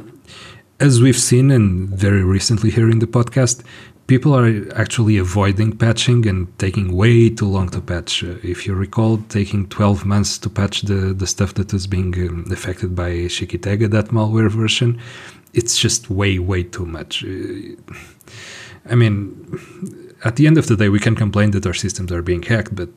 As 0.79 1.01
we've 1.01 1.17
seen 1.17 1.51
and 1.51 1.89
very 1.89 2.23
recently 2.23 2.71
here 2.71 2.89
in 2.89 2.99
the 2.99 3.07
podcast, 3.07 3.63
people 4.09 4.35
are 4.35 4.49
actually 4.75 5.17
avoiding 5.17 5.71
patching 5.77 6.27
and 6.27 6.39
taking 6.57 6.87
way 7.01 7.29
too 7.29 7.47
long 7.47 7.69
to 7.69 7.79
patch. 7.79 8.23
Uh, 8.23 8.35
if 8.43 8.65
you 8.65 8.73
recall, 8.73 9.17
taking 9.29 9.67
12 9.67 10.03
months 10.03 10.39
to 10.39 10.49
patch 10.49 10.81
the, 10.81 11.13
the 11.13 11.27
stuff 11.27 11.53
that 11.53 11.71
was 11.71 11.85
being 11.85 12.11
um, 12.27 12.45
affected 12.51 12.95
by 12.95 13.11
Shikitega, 13.35 13.89
that 13.91 14.07
malware 14.07 14.49
version, 14.49 14.99
it's 15.53 15.77
just 15.77 16.09
way, 16.09 16.39
way 16.39 16.63
too 16.63 16.87
much. 16.87 17.23
Uh, 17.23 17.75
I 18.89 18.95
mean, 18.95 19.19
at 20.25 20.37
the 20.37 20.47
end 20.47 20.57
of 20.57 20.65
the 20.65 20.75
day, 20.75 20.89
we 20.89 20.99
can 20.99 21.15
complain 21.15 21.51
that 21.51 21.67
our 21.67 21.75
systems 21.75 22.11
are 22.11 22.23
being 22.23 22.41
hacked, 22.41 22.75
but 22.75 22.89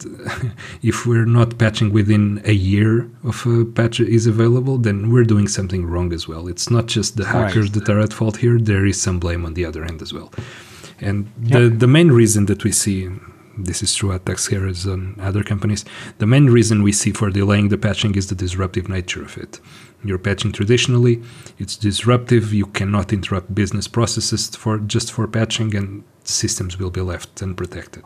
if 0.82 1.04
we're 1.04 1.26
not 1.26 1.58
patching 1.58 1.92
within 1.92 2.40
a 2.46 2.52
year 2.52 3.10
of 3.22 3.46
a 3.46 3.66
patch 3.66 4.00
is 4.00 4.26
available, 4.26 4.78
then 4.78 5.12
we're 5.12 5.24
doing 5.24 5.46
something 5.46 5.84
wrong 5.84 6.14
as 6.14 6.26
well. 6.26 6.48
It's 6.48 6.70
not 6.70 6.86
just 6.86 7.18
the 7.18 7.26
hackers 7.26 7.66
right. 7.66 7.84
that 7.84 7.92
are 7.92 8.00
at 8.00 8.14
fault 8.14 8.38
here, 8.38 8.58
there 8.58 8.86
is 8.86 8.98
some 9.00 9.18
blame 9.20 9.44
on 9.44 9.52
the 9.52 9.66
other 9.66 9.84
end 9.84 10.00
as 10.00 10.14
well. 10.14 10.32
And 11.02 11.30
the, 11.36 11.68
the 11.68 11.86
main 11.86 12.12
reason 12.12 12.46
that 12.46 12.64
we 12.64 12.72
see, 12.72 13.10
this 13.58 13.82
is 13.82 13.94
true 13.94 14.12
at 14.12 14.24
TuxCare's 14.24 14.86
and 14.86 15.20
other 15.20 15.42
companies, 15.42 15.84
the 16.18 16.26
main 16.26 16.46
reason 16.46 16.82
we 16.82 16.92
see 16.92 17.12
for 17.12 17.28
delaying 17.30 17.68
the 17.68 17.76
patching 17.76 18.14
is 18.14 18.28
the 18.28 18.34
disruptive 18.34 18.88
nature 18.88 19.22
of 19.22 19.36
it. 19.36 19.60
You're 20.04 20.18
patching 20.18 20.52
traditionally, 20.52 21.22
it's 21.58 21.76
disruptive, 21.76 22.52
you 22.52 22.66
cannot 22.66 23.12
interrupt 23.12 23.54
business 23.54 23.88
processes 23.88 24.48
for 24.56 24.78
just 24.78 25.12
for 25.12 25.26
patching, 25.28 25.74
and 25.76 26.04
systems 26.24 26.78
will 26.78 26.90
be 26.90 27.00
left 27.00 27.42
unprotected. 27.42 28.04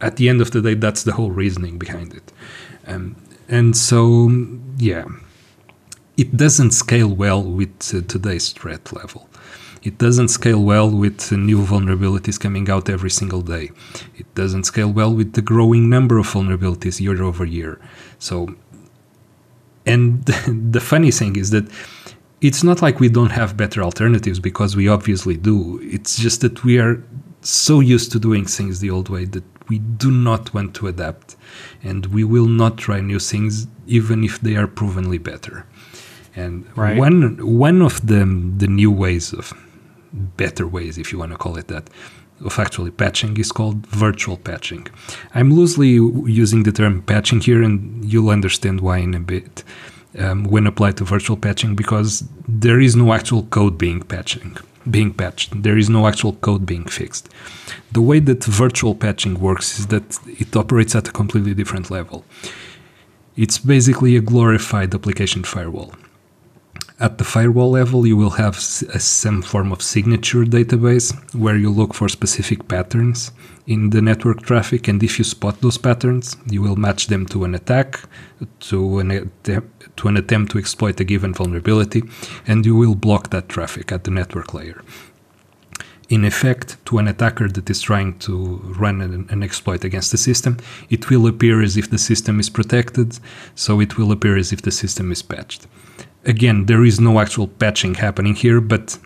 At 0.00 0.16
the 0.16 0.28
end 0.28 0.40
of 0.40 0.50
the 0.50 0.60
day, 0.60 0.74
that's 0.74 1.04
the 1.04 1.12
whole 1.12 1.30
reasoning 1.30 1.78
behind 1.78 2.14
it. 2.14 2.32
Um, 2.86 3.16
and 3.48 3.76
so, 3.76 4.30
yeah, 4.78 5.04
it 6.16 6.36
doesn't 6.36 6.72
scale 6.72 7.08
well 7.08 7.42
with 7.42 7.94
uh, 7.94 8.00
today's 8.06 8.50
threat 8.52 8.92
level. 8.92 9.28
It 9.86 9.98
doesn't 9.98 10.30
scale 10.38 10.62
well 10.64 10.90
with 10.90 11.30
new 11.30 11.60
vulnerabilities 11.64 12.40
coming 12.40 12.68
out 12.68 12.90
every 12.90 13.08
single 13.20 13.40
day. 13.40 13.70
It 14.16 14.28
doesn't 14.34 14.64
scale 14.64 14.92
well 14.92 15.14
with 15.14 15.34
the 15.34 15.42
growing 15.42 15.88
number 15.88 16.18
of 16.18 16.26
vulnerabilities 16.26 17.00
year 17.00 17.22
over 17.22 17.44
year. 17.44 17.78
So, 18.18 18.56
and 19.86 20.24
the 20.76 20.80
funny 20.80 21.12
thing 21.12 21.36
is 21.36 21.50
that 21.50 21.70
it's 22.40 22.64
not 22.64 22.82
like 22.82 22.98
we 22.98 23.08
don't 23.08 23.30
have 23.30 23.56
better 23.56 23.80
alternatives 23.80 24.40
because 24.40 24.74
we 24.74 24.88
obviously 24.88 25.36
do. 25.36 25.78
It's 25.84 26.18
just 26.18 26.40
that 26.40 26.64
we 26.64 26.80
are 26.80 27.00
so 27.42 27.78
used 27.78 28.10
to 28.10 28.18
doing 28.18 28.44
things 28.44 28.80
the 28.80 28.90
old 28.90 29.08
way 29.08 29.24
that 29.26 29.44
we 29.68 29.78
do 29.78 30.10
not 30.10 30.52
want 30.52 30.74
to 30.74 30.88
adapt 30.88 31.36
and 31.84 32.06
we 32.06 32.24
will 32.24 32.48
not 32.48 32.76
try 32.76 33.00
new 33.00 33.20
things 33.20 33.68
even 33.86 34.24
if 34.24 34.40
they 34.40 34.56
are 34.56 34.66
provenly 34.66 35.18
better. 35.18 35.64
And 36.34 36.66
right. 36.76 36.98
one 36.98 37.38
one 37.38 37.80
of 37.82 38.04
the 38.04 38.20
the 38.62 38.66
new 38.66 38.90
ways 38.90 39.32
of 39.32 39.52
better 40.12 40.66
ways, 40.66 40.98
if 40.98 41.12
you 41.12 41.18
want 41.18 41.32
to 41.32 41.38
call 41.38 41.56
it 41.56 41.68
that, 41.68 41.88
of 42.44 42.58
actually 42.58 42.90
patching 42.90 43.36
is 43.38 43.50
called 43.50 43.86
virtual 43.86 44.36
patching. 44.36 44.86
I'm 45.34 45.54
loosely 45.54 45.88
using 45.88 46.64
the 46.64 46.72
term 46.72 47.02
patching 47.02 47.40
here, 47.40 47.62
and 47.62 48.04
you'll 48.04 48.30
understand 48.30 48.80
why 48.80 48.98
in 48.98 49.14
a 49.14 49.20
bit 49.20 49.64
um, 50.18 50.44
when 50.44 50.66
applied 50.66 50.96
to 50.98 51.04
virtual 51.04 51.36
patching 51.36 51.74
because 51.74 52.24
there 52.48 52.80
is 52.80 52.96
no 52.96 53.12
actual 53.12 53.44
code 53.44 53.78
being 53.78 54.02
patching 54.02 54.56
being 54.90 55.12
patched. 55.12 55.62
There 55.62 55.76
is 55.76 55.90
no 55.90 56.06
actual 56.06 56.34
code 56.34 56.64
being 56.64 56.84
fixed. 56.84 57.28
The 57.92 58.02
way 58.02 58.20
that 58.20 58.44
virtual 58.44 58.94
patching 58.94 59.40
works 59.40 59.78
is 59.78 59.88
that 59.88 60.18
it 60.26 60.54
operates 60.54 60.94
at 60.94 61.08
a 61.08 61.12
completely 61.12 61.54
different 61.54 61.90
level. 61.90 62.24
It's 63.36 63.58
basically 63.58 64.16
a 64.16 64.20
glorified 64.20 64.94
application 64.94 65.42
firewall. 65.42 65.92
At 66.98 67.18
the 67.18 67.24
firewall 67.24 67.72
level, 67.72 68.06
you 68.06 68.16
will 68.16 68.30
have 68.30 68.56
a, 68.56 68.98
some 69.00 69.42
form 69.42 69.70
of 69.70 69.82
signature 69.82 70.44
database 70.44 71.12
where 71.34 71.56
you 71.56 71.68
look 71.68 71.92
for 71.92 72.08
specific 72.08 72.68
patterns 72.68 73.32
in 73.66 73.90
the 73.90 74.00
network 74.00 74.40
traffic, 74.40 74.88
and 74.88 75.02
if 75.02 75.18
you 75.18 75.24
spot 75.24 75.60
those 75.60 75.76
patterns, 75.76 76.38
you 76.50 76.62
will 76.62 76.76
match 76.76 77.08
them 77.08 77.26
to 77.26 77.44
an 77.44 77.54
attack, 77.54 78.00
to 78.60 78.98
an, 79.00 79.30
to 79.44 80.08
an 80.08 80.16
attempt 80.16 80.52
to 80.52 80.58
exploit 80.58 80.98
a 80.98 81.04
given 81.04 81.34
vulnerability, 81.34 82.02
and 82.46 82.64
you 82.64 82.74
will 82.74 82.94
block 82.94 83.28
that 83.28 83.50
traffic 83.50 83.92
at 83.92 84.04
the 84.04 84.10
network 84.10 84.54
layer. 84.54 84.82
In 86.08 86.24
effect, 86.24 86.82
to 86.86 86.96
an 86.96 87.08
attacker 87.08 87.48
that 87.48 87.68
is 87.68 87.82
trying 87.82 88.18
to 88.20 88.56
run 88.78 89.02
an, 89.02 89.26
an, 89.28 89.42
exploit 89.42 89.84
against 89.84 90.12
the 90.12 90.18
system, 90.18 90.56
it 90.88 91.10
will 91.10 91.26
appear 91.26 91.60
as 91.60 91.76
if 91.76 91.90
the 91.90 91.98
system 91.98 92.40
is 92.40 92.48
protected, 92.48 93.18
so 93.54 93.80
it 93.80 93.98
will 93.98 94.12
appear 94.12 94.38
as 94.38 94.50
if 94.50 94.62
the 94.62 94.70
system 94.70 95.12
is 95.12 95.20
patched. 95.20 95.66
Again, 96.26 96.66
there 96.66 96.84
is 96.84 97.00
no 97.00 97.20
actual 97.20 97.48
patching 97.48 97.94
happening 97.94 98.34
here, 98.34 98.60
but 98.60 98.98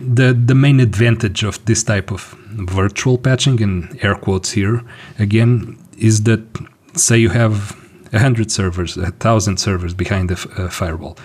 the 0.00 0.32
the 0.32 0.54
main 0.54 0.80
advantage 0.80 1.42
of 1.42 1.62
this 1.66 1.82
type 1.84 2.10
of 2.10 2.22
virtual 2.52 3.18
patching 3.18 3.60
in 3.60 3.98
air 4.02 4.14
quotes 4.14 4.52
here 4.52 4.82
again 5.18 5.76
is 5.98 6.22
that 6.22 6.40
say 6.94 7.18
you 7.18 7.28
have 7.28 7.76
a 8.12 8.18
hundred 8.18 8.50
servers, 8.50 8.96
a 8.96 9.12
thousand 9.12 9.58
servers 9.58 9.94
behind 9.94 10.30
a, 10.30 10.38
uh, 10.56 10.68
firewall, 10.68 11.16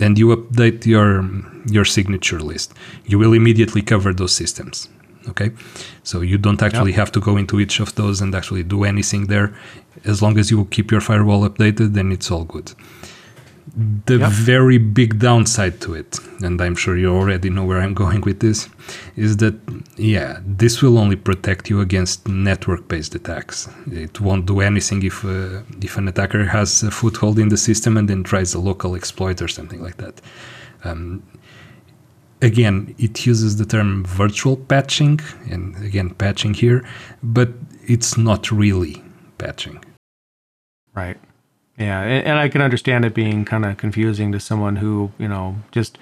and 0.00 0.18
you 0.18 0.26
update 0.36 0.84
your 0.84 1.24
your 1.70 1.84
signature 1.84 2.40
list, 2.40 2.74
you 3.06 3.18
will 3.18 3.32
immediately 3.32 3.82
cover 3.82 4.12
those 4.12 4.34
systems. 4.34 4.88
Okay, 5.28 5.52
so 6.02 6.20
you 6.20 6.36
don't 6.36 6.62
actually 6.62 6.90
yep. 6.90 6.98
have 6.98 7.12
to 7.12 7.20
go 7.20 7.38
into 7.38 7.58
each 7.58 7.80
of 7.80 7.94
those 7.94 8.20
and 8.20 8.34
actually 8.34 8.62
do 8.62 8.84
anything 8.84 9.28
there. 9.28 9.54
As 10.04 10.20
long 10.20 10.36
as 10.38 10.50
you 10.50 10.66
keep 10.66 10.90
your 10.90 11.00
firewall 11.00 11.48
updated, 11.48 11.94
then 11.94 12.12
it's 12.12 12.30
all 12.30 12.44
good 12.44 12.72
the 14.06 14.18
yep. 14.18 14.30
very 14.30 14.78
big 14.78 15.18
downside 15.18 15.80
to 15.80 15.94
it, 15.94 16.18
and 16.42 16.60
I'm 16.60 16.74
sure 16.74 16.96
you 16.96 17.14
already 17.14 17.50
know 17.50 17.64
where 17.64 17.80
I'm 17.80 17.94
going 18.04 18.20
with 18.20 18.40
this, 18.40 18.68
is 19.16 19.38
that, 19.38 19.54
yeah, 19.96 20.40
this 20.44 20.82
will 20.82 20.98
only 20.98 21.16
protect 21.16 21.70
you 21.70 21.80
against 21.80 22.28
network 22.28 22.88
based 22.88 23.14
attacks. 23.14 23.68
It 23.90 24.20
won't 24.20 24.46
do 24.46 24.60
anything 24.60 25.02
if, 25.02 25.24
uh, 25.24 25.62
if 25.80 25.96
an 25.96 26.08
attacker 26.08 26.44
has 26.44 26.82
a 26.82 26.90
foothold 26.90 27.38
in 27.38 27.48
the 27.48 27.56
system 27.56 27.96
and 27.96 28.08
then 28.08 28.22
tries 28.22 28.54
a 28.54 28.60
local 28.60 28.94
exploit 28.94 29.40
or 29.40 29.48
something 29.48 29.82
like 29.82 29.96
that. 29.96 30.20
Um, 30.84 31.22
again, 32.42 32.94
it 32.98 33.26
uses 33.26 33.56
the 33.56 33.64
term 33.64 34.04
virtual 34.04 34.56
patching, 34.56 35.20
and 35.50 35.76
again, 35.82 36.10
patching 36.10 36.54
here, 36.54 36.86
but 37.22 37.48
it's 37.86 38.16
not 38.16 38.52
really 38.52 39.02
patching. 39.38 39.82
Right. 40.94 41.18
Yeah, 41.76 42.00
and 42.02 42.38
I 42.38 42.48
can 42.48 42.62
understand 42.62 43.04
it 43.04 43.14
being 43.14 43.44
kind 43.44 43.64
of 43.64 43.76
confusing 43.76 44.30
to 44.30 44.38
someone 44.38 44.76
who, 44.76 45.10
you 45.18 45.26
know, 45.26 45.56
just 45.72 45.98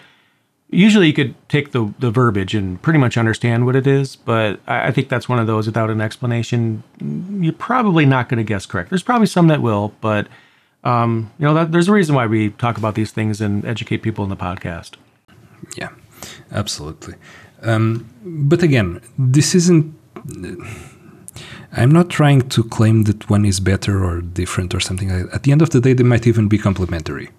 usually 0.69 1.07
you 1.07 1.13
could 1.13 1.35
take 1.49 1.73
the 1.73 1.95
the 1.99 2.11
verbiage 2.11 2.55
and 2.55 2.81
pretty 2.83 2.99
much 2.99 3.17
understand 3.17 3.65
what 3.65 3.75
it 3.77 3.87
is, 3.87 4.17
but 4.17 4.61
I, 4.67 4.91
think 4.91 5.09
that's 5.09 5.29
one 5.29 5.39
of 5.39 5.47
those 5.47 5.67
without 5.67 5.89
an 5.91 6.01
explanation, 6.01 6.83
you're 7.01 7.53
probably 7.53 8.05
not 8.05 8.29
going 8.29 8.39
to 8.39 8.45
guess 8.45 8.67
correct. 8.67 8.91
There's 8.91 9.03
probably 9.03 9.27
some 9.27 9.49
that 9.49 9.63
will, 9.63 9.95
but 10.01 10.27
um, 10.85 11.31
you 11.39 11.47
know, 11.47 11.55
that, 11.55 11.73
there's 11.73 11.89
a 11.89 11.93
reason 11.93 12.15
why 12.15 12.27
we 12.27 12.51
talk 12.51 12.77
about 12.77 12.95
these 12.95 13.13
things 13.13 13.41
and 13.41 13.65
educate 13.65 13.99
people 13.99 14.25
in 14.25 14.31
the 14.31 14.37
podcast. 14.37 14.97
Yeah, 15.77 15.91
absolutely. 16.51 17.15
Um, 17.63 18.11
but 18.23 18.63
again, 18.63 19.01
this 19.17 19.55
isn't 19.55 19.95
I'm 21.73 21.91
not 21.91 22.11
trying 22.11 22.49
to 22.51 22.63
claim 22.65 23.05
that 23.05 23.31
one 23.31 23.45
is 23.45 23.61
better 23.61 24.05
or 24.05 24.21
different 24.21 24.75
or 24.75 24.81
something 24.81 25.09
like 25.09 25.27
that. 25.27 25.35
At 25.35 25.43
the 25.45 25.53
end 25.53 25.63
of 25.63 25.71
the 25.71 25.81
day, 25.81 25.95
they 25.95 26.05
might 26.05 26.27
even 26.27 26.49
be 26.49 26.59
complementary. 26.59 27.31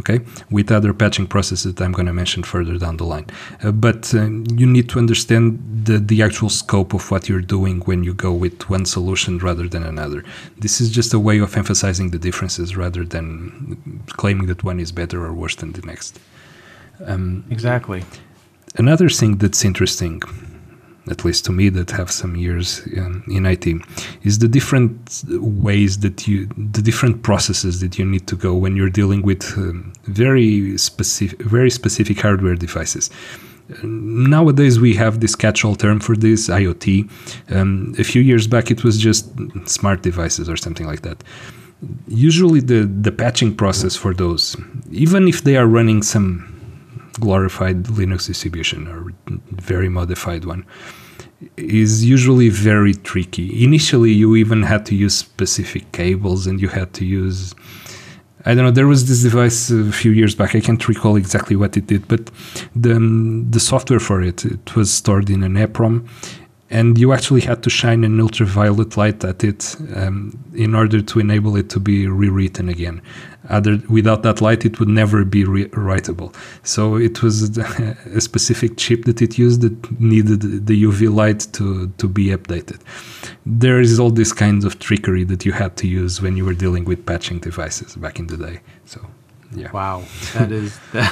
Okay, 0.00 0.20
with 0.48 0.70
other 0.70 0.94
patching 0.94 1.26
processes 1.26 1.74
that 1.74 1.84
I'm 1.84 1.90
going 1.90 2.06
to 2.06 2.12
mention 2.12 2.44
further 2.44 2.78
down 2.78 2.98
the 2.98 3.04
line. 3.04 3.26
Uh, 3.64 3.72
but 3.72 4.14
uh, 4.14 4.26
you 4.60 4.64
need 4.64 4.88
to 4.90 4.98
understand 5.00 5.58
the, 5.86 5.98
the 5.98 6.22
actual 6.22 6.50
scope 6.50 6.94
of 6.94 7.10
what 7.10 7.28
you're 7.28 7.40
doing 7.40 7.80
when 7.80 8.04
you 8.04 8.14
go 8.14 8.32
with 8.32 8.70
one 8.70 8.84
solution 8.84 9.38
rather 9.38 9.66
than 9.66 9.82
another. 9.82 10.22
This 10.56 10.80
is 10.80 10.90
just 10.90 11.12
a 11.14 11.18
way 11.18 11.40
of 11.40 11.56
emphasizing 11.56 12.10
the 12.10 12.18
differences 12.18 12.76
rather 12.76 13.04
than 13.04 14.00
claiming 14.10 14.46
that 14.46 14.62
one 14.62 14.78
is 14.78 14.92
better 14.92 15.24
or 15.24 15.32
worse 15.32 15.56
than 15.56 15.72
the 15.72 15.82
next. 15.82 16.20
Um, 17.04 17.44
exactly. 17.50 18.04
Another 18.76 19.08
thing 19.08 19.38
that's 19.38 19.64
interesting 19.64 20.22
at 21.10 21.24
least 21.24 21.44
to 21.46 21.52
me 21.52 21.68
that 21.70 21.90
have 21.90 22.10
some 22.10 22.36
years 22.36 22.86
in, 22.86 23.22
in 23.28 23.46
IT, 23.46 23.66
is 24.22 24.38
the 24.38 24.48
different 24.48 25.22
ways 25.28 25.98
that 25.98 26.26
you, 26.28 26.46
the 26.56 26.82
different 26.82 27.22
processes 27.22 27.80
that 27.80 27.98
you 27.98 28.04
need 28.04 28.26
to 28.26 28.36
go 28.36 28.54
when 28.54 28.76
you're 28.76 28.90
dealing 28.90 29.22
with 29.22 29.56
um, 29.56 29.92
very 30.04 30.76
specific, 30.78 31.40
very 31.42 31.70
specific 31.70 32.20
hardware 32.20 32.54
devices. 32.54 33.10
Nowadays, 33.82 34.80
we 34.80 34.94
have 34.94 35.20
this 35.20 35.34
catch-all 35.34 35.76
term 35.76 36.00
for 36.00 36.16
this 36.16 36.48
IoT. 36.48 37.10
Um, 37.52 37.94
a 37.98 38.04
few 38.04 38.22
years 38.22 38.46
back, 38.46 38.70
it 38.70 38.82
was 38.82 38.96
just 38.98 39.30
smart 39.66 40.02
devices 40.02 40.48
or 40.48 40.56
something 40.56 40.86
like 40.86 41.02
that. 41.02 41.22
Usually, 42.08 42.60
the 42.60 42.80
the 42.86 43.12
patching 43.12 43.54
process 43.54 43.94
for 43.94 44.12
those, 44.12 44.56
even 44.90 45.28
if 45.28 45.44
they 45.44 45.56
are 45.56 45.66
running 45.66 46.02
some 46.02 46.58
glorified 47.20 47.84
Linux 47.84 48.26
distribution 48.26 48.88
or 48.88 49.12
very 49.50 49.88
modified 49.88 50.44
one 50.44 50.64
is 51.56 52.04
usually 52.04 52.48
very 52.48 52.94
tricky. 52.94 53.64
Initially, 53.64 54.12
you 54.12 54.36
even 54.36 54.62
had 54.62 54.84
to 54.86 54.94
use 54.94 55.16
specific 55.16 55.90
cables 55.92 56.46
and 56.46 56.60
you 56.60 56.68
had 56.68 56.92
to 56.94 57.04
use. 57.04 57.54
I 58.44 58.54
don't 58.54 58.64
know. 58.64 58.70
There 58.70 58.86
was 58.86 59.08
this 59.08 59.22
device 59.22 59.70
a 59.70 59.92
few 59.92 60.12
years 60.12 60.34
back. 60.34 60.54
I 60.54 60.60
can't 60.60 60.88
recall 60.88 61.16
exactly 61.16 61.56
what 61.56 61.76
it 61.76 61.86
did, 61.86 62.08
but 62.08 62.30
the 62.74 62.96
um, 62.96 63.50
the 63.50 63.60
software 63.60 64.00
for 64.00 64.22
it 64.22 64.44
it 64.44 64.74
was 64.74 64.90
stored 64.90 65.28
in 65.30 65.42
an 65.42 65.54
EPROM, 65.54 66.08
and 66.70 66.98
you 66.98 67.12
actually 67.12 67.40
had 67.40 67.62
to 67.62 67.70
shine 67.70 68.04
an 68.04 68.20
ultraviolet 68.20 68.96
light 68.96 69.24
at 69.24 69.42
it 69.42 69.76
um, 69.94 70.38
in 70.54 70.74
order 70.74 71.00
to 71.00 71.18
enable 71.18 71.56
it 71.56 71.70
to 71.70 71.80
be 71.80 72.06
rewritten 72.06 72.68
again. 72.68 73.00
Other, 73.48 73.80
without 73.88 74.22
that 74.24 74.42
light, 74.42 74.66
it 74.66 74.78
would 74.78 74.88
never 74.88 75.24
be 75.24 75.44
writable. 75.44 76.34
So 76.62 76.96
it 76.96 77.22
was 77.22 77.56
a 78.14 78.20
specific 78.20 78.76
chip 78.76 79.04
that 79.04 79.22
it 79.22 79.38
used 79.38 79.62
that 79.62 80.00
needed 80.00 80.66
the 80.66 80.84
UV 80.84 81.14
light 81.14 81.46
to, 81.54 81.88
to 81.88 82.08
be 82.08 82.26
updated. 82.26 82.80
There 83.46 83.80
is 83.80 83.98
all 83.98 84.10
this 84.10 84.34
kinds 84.34 84.66
of 84.66 84.78
trickery 84.78 85.24
that 85.24 85.46
you 85.46 85.52
had 85.52 85.76
to 85.78 85.88
use 85.88 86.20
when 86.20 86.36
you 86.36 86.44
were 86.44 86.54
dealing 86.54 86.84
with 86.84 87.06
patching 87.06 87.38
devices 87.38 87.96
back 87.96 88.18
in 88.18 88.26
the 88.26 88.36
day. 88.36 88.60
So 88.84 89.00
yeah. 89.52 89.70
Wow, 89.72 90.04
that 90.34 90.52
is. 90.52 90.78
That, 90.92 91.10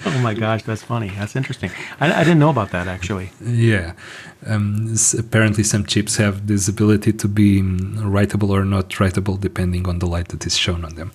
oh 0.06 0.18
my 0.22 0.34
gosh, 0.34 0.62
that's 0.64 0.82
funny. 0.82 1.10
That's 1.10 1.36
interesting. 1.36 1.70
I, 2.00 2.12
I 2.12 2.24
didn't 2.24 2.40
know 2.40 2.50
about 2.50 2.70
that 2.70 2.88
actually. 2.88 3.30
Yeah, 3.40 3.92
um, 4.46 4.94
apparently 5.18 5.62
some 5.62 5.86
chips 5.86 6.16
have 6.16 6.46
this 6.46 6.68
ability 6.68 7.12
to 7.12 7.28
be 7.28 7.60
um, 7.60 7.96
writable 7.98 8.50
or 8.50 8.64
not 8.64 8.88
writable 8.90 9.40
depending 9.40 9.88
on 9.88 10.00
the 10.00 10.06
light 10.06 10.28
that 10.28 10.46
is 10.46 10.56
shown 10.56 10.84
on 10.84 10.94
them. 10.96 11.12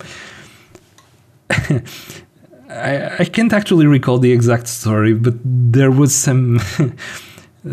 I, 2.70 3.16
I 3.18 3.24
can't 3.24 3.52
actually 3.52 3.86
recall 3.86 4.18
the 4.18 4.32
exact 4.32 4.68
story, 4.68 5.12
but 5.12 5.34
there 5.44 5.90
was 5.90 6.14
some 6.14 6.60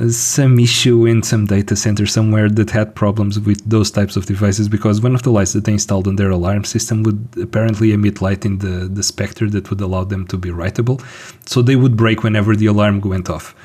some 0.10 0.60
issue 0.60 1.06
in 1.06 1.24
some 1.24 1.46
data 1.46 1.76
center 1.76 2.06
somewhere 2.06 2.50
that 2.50 2.72
had 2.72 2.94
problems 2.94 3.40
with 3.40 3.64
those 3.70 3.90
types 3.90 4.18
of 4.18 4.26
devices 4.26 4.68
because 4.68 5.02
one 5.02 5.16
of 5.16 5.24
the 5.24 5.32
lights 5.32 5.54
that 5.54 5.64
they 5.64 5.72
installed 5.72 6.08
on 6.10 6.18
their 6.18 6.30
alarm 6.30 6.66
system 6.66 7.04
would 7.04 7.26
apparently 7.42 7.94
emit 7.94 8.22
light 8.22 8.46
in 8.46 8.58
the, 8.58 8.90
the 8.92 9.02
spectre 9.02 9.50
that 9.50 9.70
would 9.70 9.80
allow 9.80 10.04
them 10.04 10.28
to 10.28 10.38
be 10.38 10.50
writable. 10.50 11.02
So 11.48 11.62
they 11.62 11.78
would 11.78 11.96
break 11.96 12.24
whenever 12.24 12.54
the 12.56 12.66
alarm 12.66 13.00
went 13.00 13.30
off. 13.30 13.56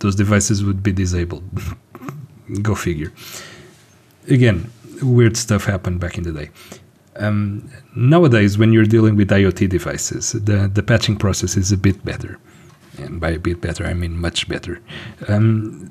Those 0.00 0.16
devices 0.16 0.64
would 0.64 0.82
be 0.82 0.90
disabled. 0.90 1.44
Go 2.62 2.74
figure. 2.74 3.12
Again, 4.28 4.72
weird 5.00 5.36
stuff 5.36 5.64
happened 5.64 6.00
back 6.00 6.18
in 6.18 6.24
the 6.24 6.32
day. 6.32 6.50
Um, 7.16 7.70
nowadays, 7.94 8.58
when 8.58 8.72
you're 8.72 8.84
dealing 8.84 9.14
with 9.14 9.30
IoT 9.30 9.68
devices, 9.68 10.32
the, 10.32 10.68
the 10.72 10.82
patching 10.82 11.16
process 11.16 11.56
is 11.56 11.70
a 11.70 11.76
bit 11.76 12.04
better 12.04 12.38
and 12.98 13.20
by 13.20 13.30
a 13.30 13.38
bit 13.38 13.60
better, 13.60 13.84
I 13.86 13.94
mean 13.94 14.20
much 14.20 14.48
better. 14.48 14.80
Um, 15.28 15.90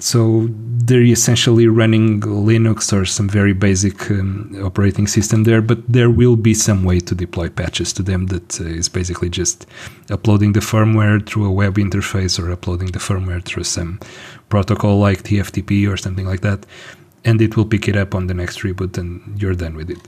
so 0.00 0.46
they're 0.50 1.02
essentially 1.02 1.66
running 1.66 2.20
Linux 2.20 2.92
or 2.92 3.04
some 3.04 3.28
very 3.28 3.52
basic 3.52 4.10
um, 4.12 4.56
operating 4.64 5.08
system 5.08 5.42
there, 5.42 5.60
but 5.60 5.78
there 5.88 6.08
will 6.08 6.36
be 6.36 6.54
some 6.54 6.84
way 6.84 7.00
to 7.00 7.14
deploy 7.14 7.48
patches 7.48 7.92
to 7.94 8.02
them 8.02 8.26
that 8.26 8.60
uh, 8.60 8.64
is 8.64 8.88
basically 8.88 9.28
just 9.28 9.66
uploading 10.10 10.52
the 10.52 10.60
firmware 10.60 11.24
through 11.26 11.46
a 11.46 11.50
web 11.50 11.74
interface 11.76 12.38
or 12.38 12.52
uploading 12.52 12.92
the 12.92 13.00
firmware 13.00 13.44
through 13.44 13.64
some 13.64 13.98
protocol 14.48 14.98
like 14.98 15.24
TFTP 15.24 15.90
or 15.92 15.96
something 15.96 16.26
like 16.26 16.42
that, 16.42 16.64
and 17.24 17.42
it 17.42 17.56
will 17.56 17.66
pick 17.66 17.88
it 17.88 17.96
up 17.96 18.14
on 18.14 18.28
the 18.28 18.34
next 18.34 18.60
reboot 18.60 18.96
and 18.96 19.42
you're 19.42 19.54
done 19.54 19.74
with 19.74 19.90
it. 19.90 20.00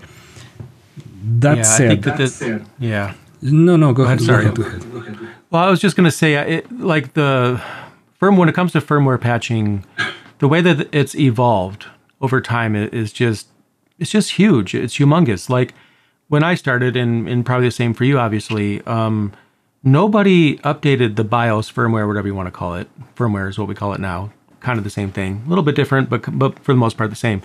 That 1.22 1.58
yeah, 1.58 1.62
said, 1.64 1.86
I 1.86 1.88
think 1.90 2.04
that 2.04 2.16
this, 2.16 2.42
yeah. 2.78 3.14
No, 3.42 3.76
no, 3.76 3.92
go, 3.92 4.04
ahead. 4.04 4.20
Sorry. 4.20 4.50
Go 4.50 4.62
ahead, 4.62 4.92
go 4.92 4.98
ahead. 4.98 5.29
Well, 5.50 5.64
I 5.64 5.70
was 5.70 5.80
just 5.80 5.96
going 5.96 6.04
to 6.04 6.12
say, 6.12 6.34
it, 6.34 6.70
like 6.70 7.14
the 7.14 7.60
firm 8.18 8.36
when 8.36 8.48
it 8.48 8.54
comes 8.54 8.72
to 8.72 8.80
firmware 8.80 9.20
patching, 9.20 9.84
the 10.38 10.46
way 10.46 10.60
that 10.60 10.88
it's 10.94 11.14
evolved 11.16 11.86
over 12.20 12.40
time 12.40 12.76
is 12.76 13.12
just 13.12 13.48
it's 13.98 14.10
just 14.10 14.32
huge. 14.32 14.74
It's 14.74 14.96
humongous. 14.96 15.50
Like 15.50 15.74
when 16.28 16.44
I 16.44 16.54
started, 16.54 16.96
and, 16.96 17.28
and 17.28 17.44
probably 17.44 17.66
the 17.66 17.72
same 17.72 17.94
for 17.94 18.04
you, 18.04 18.18
obviously. 18.18 18.80
Um, 18.86 19.32
nobody 19.82 20.58
updated 20.58 21.16
the 21.16 21.24
BIOS 21.24 21.70
firmware, 21.70 22.06
whatever 22.06 22.28
you 22.28 22.34
want 22.34 22.46
to 22.46 22.52
call 22.52 22.76
it. 22.76 22.88
Firmware 23.16 23.48
is 23.48 23.58
what 23.58 23.66
we 23.66 23.74
call 23.74 23.92
it 23.92 24.00
now. 24.00 24.32
Kind 24.60 24.78
of 24.78 24.84
the 24.84 24.90
same 24.90 25.10
thing, 25.10 25.42
a 25.46 25.48
little 25.48 25.64
bit 25.64 25.74
different, 25.74 26.10
but 26.10 26.38
but 26.38 26.58
for 26.60 26.72
the 26.72 26.78
most 26.78 26.96
part 26.96 27.10
the 27.10 27.16
same. 27.16 27.42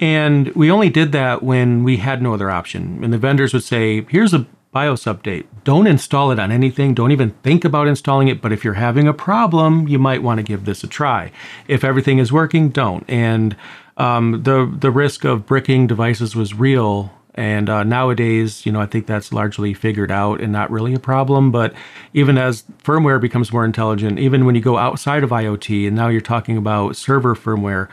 And 0.00 0.48
we 0.54 0.70
only 0.70 0.88
did 0.90 1.12
that 1.12 1.42
when 1.42 1.82
we 1.84 1.98
had 1.98 2.22
no 2.22 2.32
other 2.32 2.50
option. 2.50 3.02
And 3.02 3.12
the 3.12 3.18
vendors 3.18 3.52
would 3.52 3.64
say, 3.64 4.06
"Here's 4.08 4.32
a 4.32 4.46
BIOS 4.72 5.04
update. 5.04 5.44
Don't 5.64 5.86
install 5.86 6.30
it 6.30 6.38
on 6.38 6.50
anything. 6.50 6.94
Don't 6.94 7.12
even 7.12 7.30
think 7.42 7.64
about 7.64 7.86
installing 7.86 8.28
it. 8.28 8.40
But 8.40 8.52
if 8.52 8.64
you're 8.64 8.74
having 8.74 9.06
a 9.06 9.12
problem, 9.12 9.86
you 9.86 9.98
might 9.98 10.22
want 10.22 10.38
to 10.38 10.42
give 10.42 10.64
this 10.64 10.82
a 10.82 10.86
try. 10.86 11.30
If 11.68 11.84
everything 11.84 12.18
is 12.18 12.32
working, 12.32 12.70
don't. 12.70 13.04
And 13.08 13.54
um, 13.98 14.42
the 14.44 14.74
the 14.74 14.90
risk 14.90 15.24
of 15.24 15.46
bricking 15.46 15.86
devices 15.86 16.34
was 16.34 16.54
real. 16.54 17.12
And 17.34 17.68
uh, 17.68 17.82
nowadays, 17.82 18.64
you 18.64 18.72
know, 18.72 18.80
I 18.80 18.86
think 18.86 19.06
that's 19.06 19.32
largely 19.32 19.74
figured 19.74 20.10
out 20.10 20.40
and 20.40 20.52
not 20.52 20.70
really 20.70 20.94
a 20.94 20.98
problem. 20.98 21.50
But 21.50 21.74
even 22.14 22.38
as 22.38 22.64
firmware 22.82 23.20
becomes 23.20 23.52
more 23.52 23.64
intelligent, 23.64 24.18
even 24.18 24.46
when 24.46 24.54
you 24.54 24.60
go 24.62 24.78
outside 24.78 25.22
of 25.22 25.30
IoT, 25.30 25.86
and 25.86 25.96
now 25.96 26.08
you're 26.08 26.20
talking 26.20 26.56
about 26.56 26.96
server 26.96 27.34
firmware, 27.34 27.88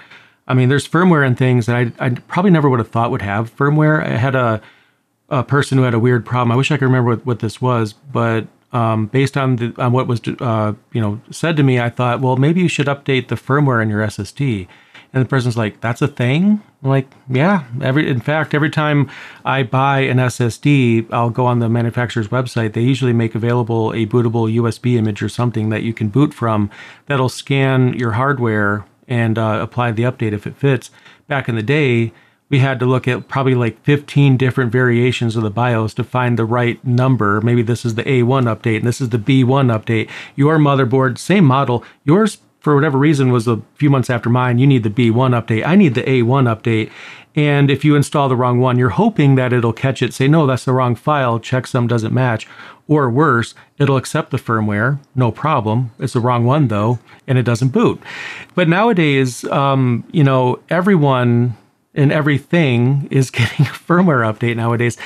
I 0.48 0.54
mean, 0.54 0.70
there's 0.70 0.88
firmware 0.88 1.26
and 1.26 1.38
things 1.38 1.68
that 1.68 1.76
I, 1.76 1.92
I 2.00 2.10
probably 2.10 2.52
never 2.52 2.70
would 2.70 2.80
have 2.80 2.90
thought 2.90 3.12
would 3.12 3.22
have 3.22 3.56
firmware. 3.56 4.06
I 4.06 4.18
had 4.18 4.36
a 4.36 4.62
a 5.30 5.44
person 5.44 5.78
who 5.78 5.84
had 5.84 5.94
a 5.94 6.00
weird 6.00 6.26
problem. 6.26 6.52
I 6.52 6.56
wish 6.56 6.72
I 6.72 6.78
could 6.78 6.86
remember 6.86 7.12
what, 7.12 7.26
what 7.26 7.40
this 7.40 7.62
was, 7.62 7.94
but 7.94 8.48
um, 8.72 9.08
based 9.08 9.38
on 9.38 9.56
the 9.56 9.74
on 9.78 9.92
what 9.94 10.08
was 10.08 10.22
uh, 10.40 10.74
you 10.94 11.02
know 11.02 11.20
said 11.32 11.58
to 11.58 11.64
me, 11.64 11.80
I 11.80 11.90
thought, 11.90 12.22
well, 12.22 12.38
maybe 12.38 12.62
you 12.62 12.68
should 12.68 12.88
update 12.88 13.28
the 13.28 13.36
firmware 13.36 13.82
in 13.82 13.90
your 13.90 14.02
SSD. 14.02 14.68
And 15.12 15.26
the 15.26 15.28
person's 15.28 15.58
like, 15.58 15.82
"That's 15.82 16.04
a 16.04 16.08
thing." 16.08 16.62
I'm 16.84 16.90
like, 16.90 17.12
"Yeah." 17.28 17.64
Every 17.82 18.08
in 18.08 18.20
fact, 18.20 18.54
every 18.54 18.70
time 18.70 19.10
I 19.44 19.64
buy 19.64 20.02
an 20.02 20.18
SSD, 20.18 21.08
I'll 21.12 21.32
go 21.32 21.48
on 21.48 21.60
the 21.60 21.70
manufacturer's 21.70 22.28
website. 22.28 22.74
They 22.74 22.82
usually 22.82 23.14
make 23.14 23.34
available 23.34 23.92
a 23.92 24.06
bootable 24.06 24.54
USB 24.54 24.98
image 24.98 25.24
or 25.24 25.30
something 25.30 25.70
that 25.70 25.82
you 25.82 25.94
can 25.94 26.10
boot 26.10 26.32
from 26.32 26.70
that'll 27.08 27.30
scan 27.30 27.94
your 27.94 28.12
hardware 28.12 28.86
and 29.08 29.40
uh, 29.40 29.60
apply 29.62 29.92
the 29.92 30.04
update 30.04 30.34
if 30.34 30.46
it 30.46 30.56
fits. 30.56 30.92
Back 31.28 31.50
in 31.50 31.56
the 31.56 31.64
day, 31.64 32.14
we 32.50 32.60
had 32.60 32.80
to 32.80 32.86
look 32.86 33.08
at 33.08 33.28
probably 33.28 33.56
like 33.56 33.84
15 33.84 34.38
different 34.38 34.72
variations 34.72 35.36
of 35.36 35.44
the 35.44 35.50
BIOS 35.52 35.94
to 35.96 36.04
find 36.04 36.38
the 36.38 36.46
right 36.46 36.84
number. 36.86 37.42
Maybe 37.42 37.62
this 37.62 37.86
is 37.86 37.96
the 37.96 38.04
A1 38.04 38.54
update 38.54 38.78
and 38.78 38.88
this 38.88 39.02
is 39.02 39.10
the 39.10 39.20
B1 39.20 39.72
update. 39.72 40.10
Your 40.36 40.58
motherboard, 40.58 41.18
same 41.18 41.46
model. 41.46 41.84
Yours, 42.04 42.40
for 42.60 42.76
whatever 42.76 42.98
reason, 42.98 43.32
was 43.32 43.48
a 43.48 43.62
few 43.76 43.90
months 43.90 44.10
after 44.10 44.30
mine. 44.30 44.58
You 44.58 44.68
need 44.68 44.84
the 44.84 44.90
B1 44.90 45.40
update. 45.40 45.66
I 45.66 45.76
need 45.76 45.94
the 45.94 46.04
A1 46.04 46.54
update. 46.54 46.92
And 47.36 47.70
if 47.70 47.86
you 47.86 47.96
install 47.96 48.28
the 48.28 48.36
wrong 48.36 48.60
one, 48.60 48.80
you're 48.80 48.90
hoping 48.90 49.36
that 49.36 49.54
it'll 49.54 49.72
catch 49.72 50.02
it, 50.02 50.14
say, 50.14 50.28
no, 50.28 50.48
that's 50.48 50.66
the 50.66 50.74
wrong 50.74 50.96
file, 50.96 51.40
checksum 51.40 51.88
doesn't 51.88 52.14
match. 52.14 52.48
Or 52.88 53.08
worse, 53.10 53.54
it'll 53.78 53.98
accept 53.98 54.32
the 54.32 54.38
firmware, 54.38 55.00
no 55.14 55.32
problem. 55.32 55.92
It's 56.00 56.14
the 56.14 56.20
wrong 56.20 56.44
one 56.44 56.70
though, 56.70 56.98
and 57.28 57.38
it 57.38 57.44
doesn't 57.44 57.70
boot. 57.70 58.02
But 58.56 58.68
nowadays, 58.68 59.46
um, 59.46 60.04
you 60.12 60.24
know, 60.24 60.60
everyone 60.72 61.56
and 61.94 62.12
everything 62.12 63.08
is 63.12 63.30
getting 63.32 63.66
a 63.66 63.70
firmware 63.70 64.32
update 64.32 64.56
nowadays. 64.56 64.98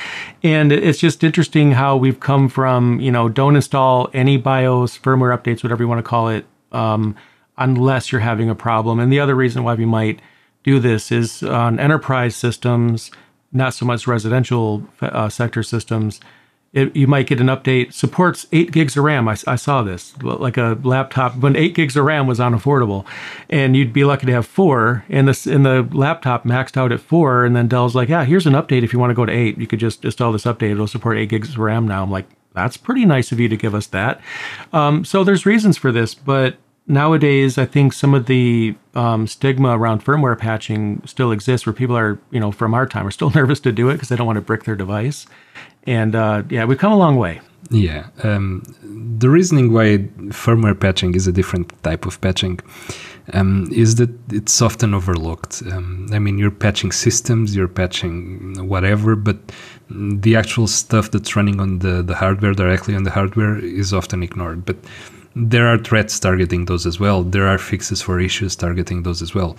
And 0.42 0.72
it's 0.72 0.98
just 0.98 1.24
interesting 1.24 1.72
how 1.72 1.96
we've 1.96 2.20
come 2.20 2.48
from, 2.48 3.00
you 3.00 3.10
know, 3.10 3.28
don't 3.28 3.56
install 3.56 4.10
any 4.12 4.36
BIOS 4.36 4.98
firmware 4.98 5.36
updates, 5.36 5.62
whatever 5.62 5.82
you 5.82 5.88
want 5.88 5.98
to 5.98 6.08
call 6.08 6.28
it, 6.28 6.46
um, 6.72 7.16
unless 7.56 8.10
you're 8.12 8.20
having 8.20 8.50
a 8.50 8.54
problem. 8.54 8.98
And 8.98 9.12
the 9.12 9.20
other 9.20 9.34
reason 9.34 9.64
why 9.64 9.74
we 9.74 9.86
might 9.86 10.20
do 10.62 10.80
this 10.80 11.12
is 11.12 11.42
on 11.42 11.78
enterprise 11.78 12.34
systems, 12.34 13.10
not 13.52 13.74
so 13.74 13.86
much 13.86 14.06
residential 14.06 14.86
uh, 15.00 15.28
sector 15.28 15.62
systems 15.62 16.20
it, 16.74 16.94
you 16.96 17.06
might 17.06 17.28
get 17.28 17.40
an 17.40 17.46
update 17.46 17.92
supports 17.92 18.48
eight 18.50 18.72
gigs 18.72 18.96
of 18.96 19.04
RAM. 19.04 19.28
I, 19.28 19.36
I, 19.46 19.54
saw 19.54 19.84
this 19.84 20.12
like 20.20 20.56
a 20.56 20.76
laptop 20.82 21.36
when 21.36 21.54
eight 21.54 21.74
gigs 21.74 21.96
of 21.96 22.04
RAM 22.04 22.26
was 22.26 22.40
unaffordable, 22.40 23.06
and 23.48 23.76
you'd 23.76 23.92
be 23.92 24.04
lucky 24.04 24.26
to 24.26 24.32
have 24.32 24.44
four. 24.44 25.04
And 25.08 25.28
this 25.28 25.46
and 25.46 25.64
the 25.64 25.88
laptop 25.92 26.44
maxed 26.44 26.76
out 26.76 26.90
at 26.90 27.00
four, 27.00 27.44
and 27.44 27.54
then 27.54 27.68
Dell's 27.68 27.94
like, 27.94 28.08
yeah, 28.08 28.24
here's 28.24 28.46
an 28.46 28.54
update. 28.54 28.82
If 28.82 28.92
you 28.92 28.98
want 28.98 29.10
to 29.10 29.14
go 29.14 29.24
to 29.24 29.32
eight, 29.32 29.56
you 29.56 29.68
could 29.68 29.78
just 29.78 30.04
install 30.04 30.32
this 30.32 30.44
update. 30.44 30.72
It'll 30.72 30.88
support 30.88 31.16
eight 31.16 31.28
gigs 31.28 31.50
of 31.50 31.58
RAM 31.58 31.86
now. 31.86 32.02
I'm 32.02 32.10
like, 32.10 32.26
that's 32.54 32.76
pretty 32.76 33.06
nice 33.06 33.30
of 33.30 33.38
you 33.38 33.48
to 33.48 33.56
give 33.56 33.74
us 33.74 33.86
that. 33.88 34.20
Um, 34.72 35.04
so 35.04 35.22
there's 35.22 35.46
reasons 35.46 35.78
for 35.78 35.92
this, 35.92 36.12
but 36.12 36.56
nowadays 36.86 37.56
I 37.56 37.66
think 37.66 37.92
some 37.92 38.14
of 38.14 38.26
the 38.26 38.74
um, 38.94 39.26
stigma 39.26 39.78
around 39.78 40.04
firmware 40.04 40.38
patching 40.38 41.02
still 41.06 41.32
exists, 41.32 41.66
where 41.66 41.72
people 41.72 41.96
are, 41.96 42.18
you 42.30 42.40
know, 42.40 42.52
from 42.52 42.74
our 42.74 42.86
time 42.86 43.06
are 43.06 43.12
still 43.12 43.30
nervous 43.34 43.60
to 43.60 43.72
do 43.72 43.88
it 43.90 43.94
because 43.94 44.08
they 44.08 44.16
don't 44.16 44.26
want 44.26 44.36
to 44.36 44.42
brick 44.42 44.64
their 44.64 44.76
device. 44.76 45.26
And 45.86 46.14
uh, 46.14 46.42
yeah, 46.50 46.64
we've 46.64 46.78
come 46.78 46.92
a 46.92 46.96
long 46.96 47.16
way. 47.16 47.40
Yeah. 47.70 48.08
Um, 48.22 48.62
the 49.18 49.28
reasoning 49.28 49.72
why 49.72 49.98
firmware 50.28 50.78
patching 50.78 51.14
is 51.14 51.26
a 51.26 51.32
different 51.32 51.72
type 51.82 52.06
of 52.06 52.20
patching 52.20 52.60
um, 53.32 53.68
is 53.72 53.96
that 53.96 54.10
it's 54.30 54.60
often 54.60 54.94
overlooked. 54.94 55.62
Um, 55.72 56.08
I 56.12 56.18
mean, 56.18 56.38
you're 56.38 56.50
patching 56.50 56.92
systems, 56.92 57.56
you're 57.56 57.68
patching 57.68 58.68
whatever, 58.68 59.16
but 59.16 59.38
the 59.88 60.36
actual 60.36 60.66
stuff 60.66 61.10
that's 61.10 61.36
running 61.36 61.60
on 61.60 61.78
the, 61.78 62.02
the 62.02 62.14
hardware, 62.14 62.52
directly 62.52 62.94
on 62.94 63.04
the 63.04 63.10
hardware, 63.10 63.58
is 63.58 63.92
often 63.92 64.22
ignored. 64.22 64.64
But 64.64 64.76
there 65.34 65.66
are 65.66 65.78
threats 65.78 66.20
targeting 66.20 66.66
those 66.66 66.86
as 66.86 67.00
well. 67.00 67.22
There 67.22 67.46
are 67.46 67.58
fixes 67.58 68.02
for 68.02 68.20
issues 68.20 68.56
targeting 68.56 69.02
those 69.02 69.22
as 69.22 69.34
well 69.34 69.56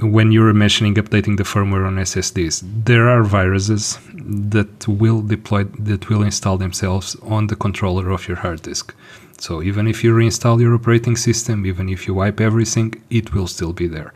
when 0.00 0.30
you're 0.32 0.52
mentioning 0.54 0.94
updating 0.94 1.36
the 1.36 1.42
firmware 1.42 1.86
on 1.86 1.96
SSDs, 1.96 2.62
there 2.84 3.08
are 3.08 3.22
viruses 3.22 3.98
that 4.14 4.86
will 4.86 5.22
deploy 5.22 5.64
that 5.64 6.08
will 6.08 6.22
install 6.22 6.56
themselves 6.58 7.16
on 7.22 7.48
the 7.48 7.56
controller 7.56 8.10
of 8.10 8.28
your 8.28 8.36
hard 8.36 8.62
disk. 8.62 8.94
So 9.38 9.62
even 9.62 9.86
if 9.86 10.02
you 10.02 10.14
reinstall 10.14 10.60
your 10.60 10.74
operating 10.74 11.16
system, 11.16 11.64
even 11.64 11.88
if 11.88 12.06
you 12.06 12.14
wipe 12.14 12.40
everything, 12.40 13.02
it 13.08 13.32
will 13.32 13.46
still 13.46 13.72
be 13.72 13.86
there. 13.86 14.12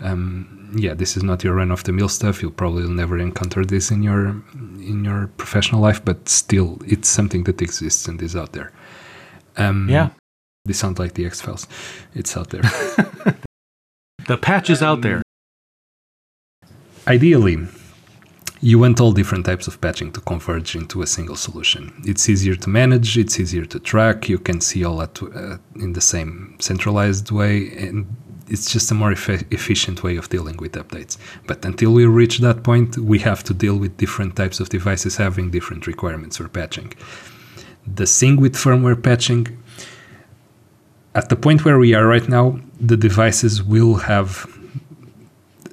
Um, 0.00 0.76
yeah, 0.76 0.94
this 0.94 1.16
is 1.16 1.22
not 1.22 1.44
your 1.44 1.54
run-of-the-mill 1.54 2.08
stuff. 2.08 2.42
You'll 2.42 2.50
probably 2.50 2.88
never 2.88 3.18
encounter 3.18 3.64
this 3.64 3.90
in 3.90 4.02
your 4.02 4.28
in 4.90 5.04
your 5.04 5.28
professional 5.38 5.80
life, 5.80 6.04
but 6.04 6.28
still, 6.28 6.78
it's 6.86 7.08
something 7.08 7.44
that 7.44 7.62
exists 7.62 8.06
and 8.08 8.20
is 8.20 8.36
out 8.36 8.52
there. 8.52 8.72
Um, 9.56 9.88
yeah, 9.88 10.10
this 10.64 10.78
sounds 10.78 10.98
like 10.98 11.14
the 11.14 11.26
X 11.26 11.40
Files. 11.40 11.66
It's 12.14 12.36
out 12.36 12.50
there. 12.50 12.62
The 14.26 14.36
patch 14.36 14.70
is 14.70 14.82
out 14.82 15.02
there. 15.02 15.22
Ideally, 17.06 17.58
you 18.60 18.80
want 18.80 19.00
all 19.00 19.12
different 19.12 19.46
types 19.46 19.68
of 19.68 19.80
patching 19.80 20.10
to 20.12 20.20
converge 20.20 20.74
into 20.74 21.02
a 21.02 21.06
single 21.06 21.36
solution. 21.36 21.92
It's 22.04 22.28
easier 22.28 22.56
to 22.56 22.68
manage, 22.68 23.16
it's 23.16 23.38
easier 23.38 23.64
to 23.66 23.78
track, 23.78 24.28
you 24.28 24.38
can 24.38 24.60
see 24.60 24.84
all 24.84 24.96
that 24.96 25.22
uh, 25.22 25.58
in 25.76 25.92
the 25.92 26.00
same 26.00 26.56
centralized 26.58 27.30
way, 27.30 27.70
and 27.78 28.06
it's 28.48 28.72
just 28.72 28.90
a 28.90 28.94
more 28.94 29.12
efe- 29.12 29.46
efficient 29.52 30.02
way 30.02 30.16
of 30.16 30.28
dealing 30.28 30.56
with 30.56 30.72
updates. 30.72 31.18
But 31.46 31.64
until 31.64 31.92
we 31.92 32.06
reach 32.06 32.38
that 32.38 32.64
point, 32.64 32.98
we 32.98 33.20
have 33.20 33.44
to 33.44 33.54
deal 33.54 33.76
with 33.76 33.96
different 33.96 34.34
types 34.34 34.58
of 34.58 34.70
devices 34.70 35.18
having 35.18 35.52
different 35.52 35.86
requirements 35.86 36.38
for 36.38 36.48
patching. 36.48 36.92
The 37.86 38.06
thing 38.06 38.40
with 38.40 38.54
firmware 38.56 39.00
patching 39.00 39.62
at 41.14 41.28
the 41.28 41.36
point 41.36 41.64
where 41.64 41.78
we 41.78 41.94
are 41.94 42.06
right 42.06 42.28
now, 42.28 42.58
the 42.80 42.96
devices 42.96 43.62
will 43.62 43.94
have 43.94 44.46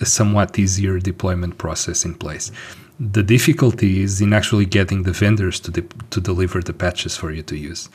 a 0.01 0.05
somewhat 0.05 0.57
easier 0.57 0.99
deployment 0.99 1.57
process 1.57 2.05
in 2.05 2.15
place. 2.15 2.51
The 2.99 3.23
difficulty 3.23 4.01
is 4.01 4.21
in 4.21 4.33
actually 4.33 4.65
getting 4.65 5.03
the 5.03 5.11
vendors 5.11 5.59
to, 5.61 5.71
de- 5.71 5.87
to 6.11 6.21
deliver 6.21 6.61
the 6.61 6.73
patches 6.73 7.17
for 7.17 7.31
you 7.31 7.43
to 7.43 7.57
use. 7.57 7.89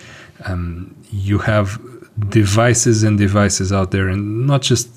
Um, 0.44 0.94
you 1.10 1.38
have 1.38 1.80
devices 2.28 3.04
and 3.04 3.16
devices 3.16 3.72
out 3.72 3.92
there, 3.92 4.08
and 4.08 4.46
not 4.46 4.62
just 4.62 4.90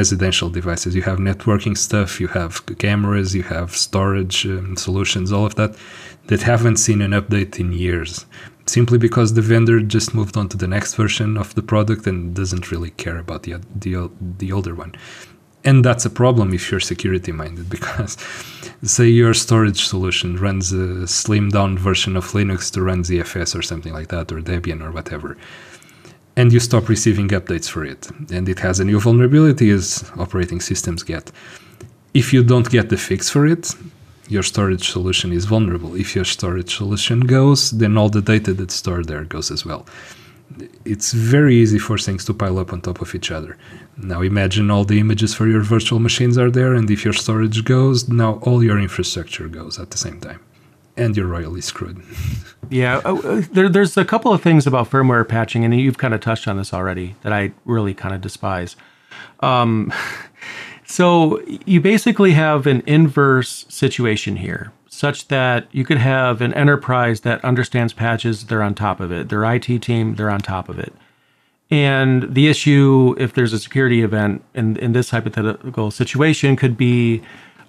residential 0.00 0.50
devices. 0.50 0.94
You 0.96 1.02
have 1.02 1.18
networking 1.18 1.78
stuff, 1.78 2.20
you 2.20 2.28
have 2.28 2.66
cameras, 2.78 3.34
you 3.34 3.44
have 3.44 3.76
storage 3.76 4.46
um, 4.46 4.76
solutions, 4.76 5.32
all 5.32 5.46
of 5.46 5.54
that 5.54 5.76
that 6.28 6.42
haven't 6.42 6.76
seen 6.76 7.00
an 7.02 7.12
update 7.12 7.58
in 7.58 7.72
years 7.72 8.26
simply 8.66 8.98
because 8.98 9.34
the 9.34 9.42
vendor 9.42 9.80
just 9.80 10.14
moved 10.14 10.36
on 10.36 10.48
to 10.48 10.56
the 10.56 10.66
next 10.66 10.94
version 10.94 11.36
of 11.36 11.54
the 11.54 11.62
product 11.62 12.06
and 12.06 12.34
doesn't 12.34 12.70
really 12.72 12.90
care 12.90 13.18
about 13.18 13.44
the 13.44 13.54
the, 13.74 14.10
the 14.38 14.52
older 14.52 14.74
one. 14.74 14.92
And 15.64 15.84
that's 15.84 16.04
a 16.04 16.10
problem 16.10 16.54
if 16.54 16.70
you're 16.70 16.80
security 16.80 17.32
minded 17.32 17.68
because 17.76 18.16
say 18.82 19.08
your 19.08 19.34
storage 19.34 19.84
solution 19.86 20.36
runs 20.36 20.72
a 20.72 21.06
slimmed 21.06 21.52
down 21.52 21.78
version 21.78 22.16
of 22.16 22.24
linux 22.32 22.70
to 22.72 22.82
run 22.82 23.02
zfs 23.02 23.58
or 23.58 23.62
something 23.62 23.92
like 23.92 24.08
that 24.08 24.30
or 24.30 24.40
debian 24.40 24.80
or 24.82 24.92
whatever 24.92 25.36
and 26.36 26.52
you 26.52 26.60
stop 26.60 26.88
receiving 26.88 27.28
updates 27.28 27.68
for 27.68 27.84
it 27.84 28.08
and 28.30 28.48
it 28.48 28.58
has 28.58 28.78
a 28.78 28.84
new 28.84 29.00
vulnerability 29.00 29.70
as 29.70 30.10
operating 30.18 30.60
systems 30.60 31.02
get. 31.02 31.32
If 32.12 32.32
you 32.32 32.44
don't 32.44 32.68
get 32.70 32.90
the 32.90 32.98
fix 32.98 33.30
for 33.30 33.46
it 33.46 33.74
your 34.28 34.42
storage 34.42 34.90
solution 34.90 35.32
is 35.32 35.44
vulnerable 35.44 35.94
if 35.94 36.14
your 36.14 36.24
storage 36.24 36.74
solution 36.76 37.20
goes 37.20 37.70
then 37.70 37.96
all 37.96 38.08
the 38.08 38.22
data 38.22 38.52
that's 38.52 38.74
stored 38.74 39.06
there 39.06 39.24
goes 39.24 39.50
as 39.50 39.64
well 39.64 39.86
it's 40.84 41.12
very 41.12 41.56
easy 41.56 41.78
for 41.78 41.98
things 41.98 42.24
to 42.24 42.34
pile 42.34 42.58
up 42.58 42.72
on 42.72 42.80
top 42.80 43.00
of 43.00 43.14
each 43.14 43.30
other. 43.30 43.56
Now 43.96 44.22
imagine 44.22 44.70
all 44.70 44.84
the 44.84 45.00
images 45.00 45.34
for 45.34 45.46
your 45.46 45.60
virtual 45.60 45.98
machines 45.98 46.38
are 46.38 46.50
there, 46.50 46.74
and 46.74 46.90
if 46.90 47.04
your 47.04 47.12
storage 47.12 47.64
goes, 47.64 48.08
now 48.08 48.34
all 48.42 48.62
your 48.62 48.78
infrastructure 48.78 49.48
goes 49.48 49.78
at 49.78 49.90
the 49.90 49.98
same 49.98 50.20
time. 50.20 50.40
And 50.96 51.14
you're 51.16 51.26
royally 51.26 51.60
screwed. 51.60 52.02
yeah, 52.70 53.02
uh, 53.04 53.16
uh, 53.16 53.42
there, 53.52 53.68
there's 53.68 53.96
a 53.96 54.04
couple 54.04 54.32
of 54.32 54.40
things 54.40 54.66
about 54.66 54.90
firmware 54.90 55.28
patching, 55.28 55.64
and 55.64 55.78
you've 55.78 55.98
kind 55.98 56.14
of 56.14 56.20
touched 56.20 56.48
on 56.48 56.56
this 56.56 56.72
already, 56.72 57.16
that 57.22 57.32
I 57.32 57.52
really 57.64 57.92
kind 57.92 58.14
of 58.14 58.20
despise. 58.20 58.76
Um, 59.40 59.92
so 60.86 61.40
you 61.66 61.80
basically 61.80 62.32
have 62.32 62.66
an 62.66 62.82
inverse 62.86 63.66
situation 63.68 64.36
here 64.36 64.72
such 64.96 65.28
that 65.28 65.68
you 65.72 65.84
could 65.84 65.98
have 65.98 66.40
an 66.40 66.54
enterprise 66.54 67.20
that 67.20 67.44
understands 67.44 67.92
patches, 67.92 68.46
they're 68.46 68.62
on 68.62 68.74
top 68.74 68.98
of 68.98 69.12
it. 69.12 69.28
Their 69.28 69.44
IT 69.44 69.82
team, 69.82 70.14
they're 70.14 70.30
on 70.30 70.40
top 70.40 70.70
of 70.70 70.78
it. 70.78 70.92
And 71.70 72.34
the 72.34 72.48
issue, 72.48 73.14
if 73.18 73.34
there's 73.34 73.52
a 73.52 73.58
security 73.58 74.02
event 74.02 74.42
in, 74.54 74.76
in 74.78 74.92
this 74.92 75.10
hypothetical 75.10 75.90
situation, 75.90 76.56
could 76.56 76.76
be 76.76 77.22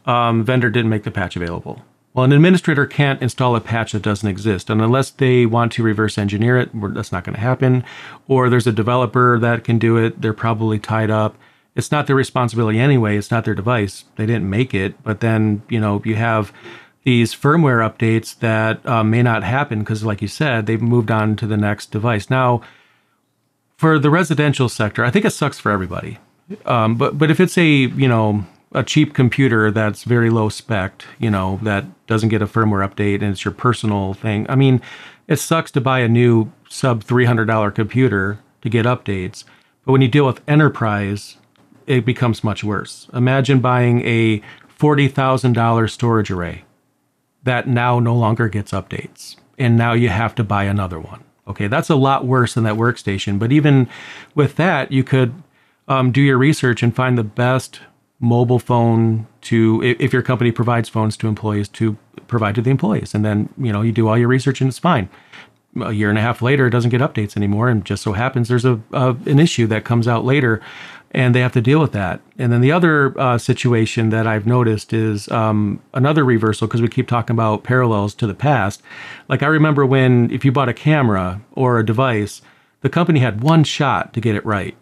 um, 0.05 0.45
vendor 0.45 0.69
didn't 0.69 0.89
make 0.89 1.03
the 1.03 1.11
patch 1.11 1.35
available. 1.35 1.83
Well, 2.13 2.23
an 2.23 2.31
administrator 2.31 2.85
can't 2.85 3.21
install 3.21 3.55
a 3.55 3.61
patch 3.61 3.91
that 3.91 4.01
doesn't 4.01 4.27
exist. 4.27 4.69
And 4.69 4.81
unless 4.81 5.11
they 5.11 5.45
want 5.45 5.71
to 5.73 5.83
reverse 5.83 6.17
engineer 6.17 6.57
it, 6.57 6.69
that's 6.73 7.11
not 7.11 7.23
going 7.23 7.35
to 7.35 7.41
happen. 7.41 7.83
Or 8.27 8.49
there's 8.49 8.67
a 8.67 8.71
developer 8.71 9.37
that 9.39 9.63
can 9.63 9.77
do 9.77 9.97
it, 9.97 10.21
they're 10.21 10.33
probably 10.33 10.79
tied 10.79 11.11
up. 11.11 11.35
It's 11.77 11.91
not 11.91 12.07
their 12.07 12.15
responsibility 12.15 12.79
anyway. 12.79 13.17
It's 13.17 13.31
not 13.31 13.45
their 13.45 13.53
device. 13.53 14.03
They 14.15 14.25
didn't 14.25 14.49
make 14.49 14.73
it. 14.73 15.01
But 15.03 15.19
then, 15.19 15.61
you 15.69 15.79
know, 15.79 16.01
you 16.03 16.15
have 16.15 16.51
these 17.03 17.33
firmware 17.33 17.87
updates 17.87 18.37
that 18.39 18.85
uh, 18.85 19.03
may 19.03 19.21
not 19.21 19.43
happen 19.43 19.79
because, 19.79 20.03
like 20.03 20.21
you 20.21 20.27
said, 20.27 20.65
they've 20.65 20.81
moved 20.81 21.11
on 21.11 21.35
to 21.37 21.47
the 21.47 21.55
next 21.55 21.91
device. 21.91 22.29
Now, 22.29 22.61
for 23.77 23.99
the 23.99 24.09
residential 24.09 24.67
sector, 24.69 25.05
I 25.05 25.11
think 25.11 25.23
it 25.23 25.29
sucks 25.31 25.59
for 25.59 25.71
everybody. 25.71 26.17
Um, 26.65 26.95
but 26.95 27.17
but 27.17 27.29
if 27.29 27.39
it's 27.39 27.57
a 27.57 27.65
you 27.65 28.07
know 28.07 28.45
a 28.71 28.83
cheap 28.83 29.13
computer 29.13 29.69
that's 29.69 30.03
very 30.03 30.29
low 30.29 30.49
spec, 30.49 31.03
you 31.19 31.29
know 31.29 31.59
that 31.61 31.85
doesn't 32.07 32.29
get 32.29 32.41
a 32.41 32.47
firmware 32.47 32.87
update 32.87 33.21
and 33.21 33.31
it's 33.31 33.45
your 33.45 33.53
personal 33.53 34.13
thing. 34.13 34.45
I 34.49 34.55
mean, 34.55 34.81
it 35.27 35.37
sucks 35.37 35.71
to 35.71 35.81
buy 35.81 35.99
a 35.99 36.07
new 36.07 36.51
sub 36.69 37.03
three 37.03 37.25
hundred 37.25 37.45
dollar 37.45 37.69
computer 37.69 38.39
to 38.63 38.69
get 38.69 38.85
updates. 38.85 39.43
But 39.85 39.91
when 39.91 40.01
you 40.01 40.07
deal 40.07 40.25
with 40.25 40.41
enterprise, 40.47 41.37
it 41.87 42.05
becomes 42.05 42.43
much 42.43 42.63
worse. 42.63 43.07
Imagine 43.13 43.59
buying 43.59 44.01
a 44.05 44.41
forty 44.67 45.07
thousand 45.07 45.53
dollar 45.53 45.87
storage 45.87 46.29
array 46.29 46.63
that 47.43 47.67
now 47.67 47.99
no 47.99 48.15
longer 48.15 48.49
gets 48.49 48.71
updates. 48.71 49.37
And 49.57 49.75
now 49.75 49.93
you 49.93 50.09
have 50.09 50.35
to 50.35 50.43
buy 50.43 50.65
another 50.65 50.99
one. 50.99 51.23
Okay, 51.47 51.67
that's 51.67 51.89
a 51.89 51.95
lot 51.95 52.25
worse 52.25 52.53
than 52.53 52.63
that 52.65 52.75
workstation. 52.75 53.39
But 53.39 53.51
even 53.51 53.87
with 54.35 54.55
that, 54.57 54.91
you 54.91 55.03
could 55.03 55.33
um, 55.87 56.11
do 56.11 56.21
your 56.21 56.37
research 56.37 56.83
and 56.83 56.95
find 56.95 57.17
the 57.17 57.23
best 57.23 57.79
mobile 58.19 58.59
phone 58.59 59.25
to, 59.41 59.81
if 59.83 60.11
your 60.11 60.21
company 60.21 60.51
provides 60.51 60.89
phones 60.89 61.15
to 61.17 61.27
employees, 61.27 61.69
to 61.69 61.97
provide 62.27 62.53
to 62.55 62.61
the 62.61 62.69
employees. 62.69 63.15
And 63.15 63.23
then, 63.23 63.49
you 63.57 63.71
know, 63.71 63.81
you 63.81 63.91
do 63.91 64.07
all 64.07 64.17
your 64.17 64.27
research 64.27 64.59
and 64.61 64.67
it's 64.67 64.77
fine. 64.77 65.09
A 65.81 65.91
year 65.91 66.09
and 66.09 66.17
a 66.17 66.21
half 66.21 66.41
later, 66.41 66.67
it 66.67 66.71
doesn't 66.71 66.89
get 66.91 67.01
updates 67.01 67.37
anymore. 67.37 67.69
And 67.69 67.85
just 67.85 68.03
so 68.03 68.13
happens 68.13 68.47
there's 68.47 68.65
a, 68.65 68.81
a 68.91 69.15
an 69.25 69.39
issue 69.39 69.67
that 69.67 69.85
comes 69.85 70.07
out 70.07 70.25
later 70.25 70.61
and 71.11 71.33
they 71.33 71.39
have 71.39 71.53
to 71.53 71.61
deal 71.61 71.79
with 71.79 71.93
that. 71.93 72.19
And 72.37 72.51
then 72.51 72.61
the 72.61 72.71
other 72.71 73.17
uh, 73.19 73.37
situation 73.37 74.09
that 74.09 74.27
I've 74.27 74.45
noticed 74.45 74.93
is 74.93 75.29
um, 75.29 75.81
another 75.93 76.23
reversal 76.23 76.67
because 76.67 76.81
we 76.81 76.89
keep 76.89 77.07
talking 77.07 77.33
about 77.33 77.63
parallels 77.63 78.13
to 78.15 78.27
the 78.27 78.33
past. 78.33 78.81
Like 79.29 79.43
I 79.43 79.47
remember 79.47 79.85
when 79.85 80.29
if 80.31 80.43
you 80.43 80.51
bought 80.51 80.69
a 80.69 80.73
camera 80.73 81.41
or 81.53 81.79
a 81.79 81.85
device, 81.85 82.41
the 82.81 82.89
company 82.89 83.19
had 83.19 83.41
one 83.41 83.63
shot 83.63 84.13
to 84.13 84.21
get 84.21 84.35
it 84.35 84.45
right. 84.45 84.75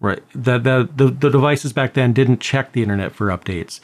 Right. 0.00 0.22
The 0.34 0.58
the 0.58 0.88
the, 0.96 1.10
the 1.10 1.30
devices 1.30 1.72
back 1.72 1.94
then 1.94 2.12
didn't 2.12 2.40
check 2.40 2.72
the 2.72 2.82
internet 2.82 3.12
for 3.12 3.28
updates. 3.28 3.80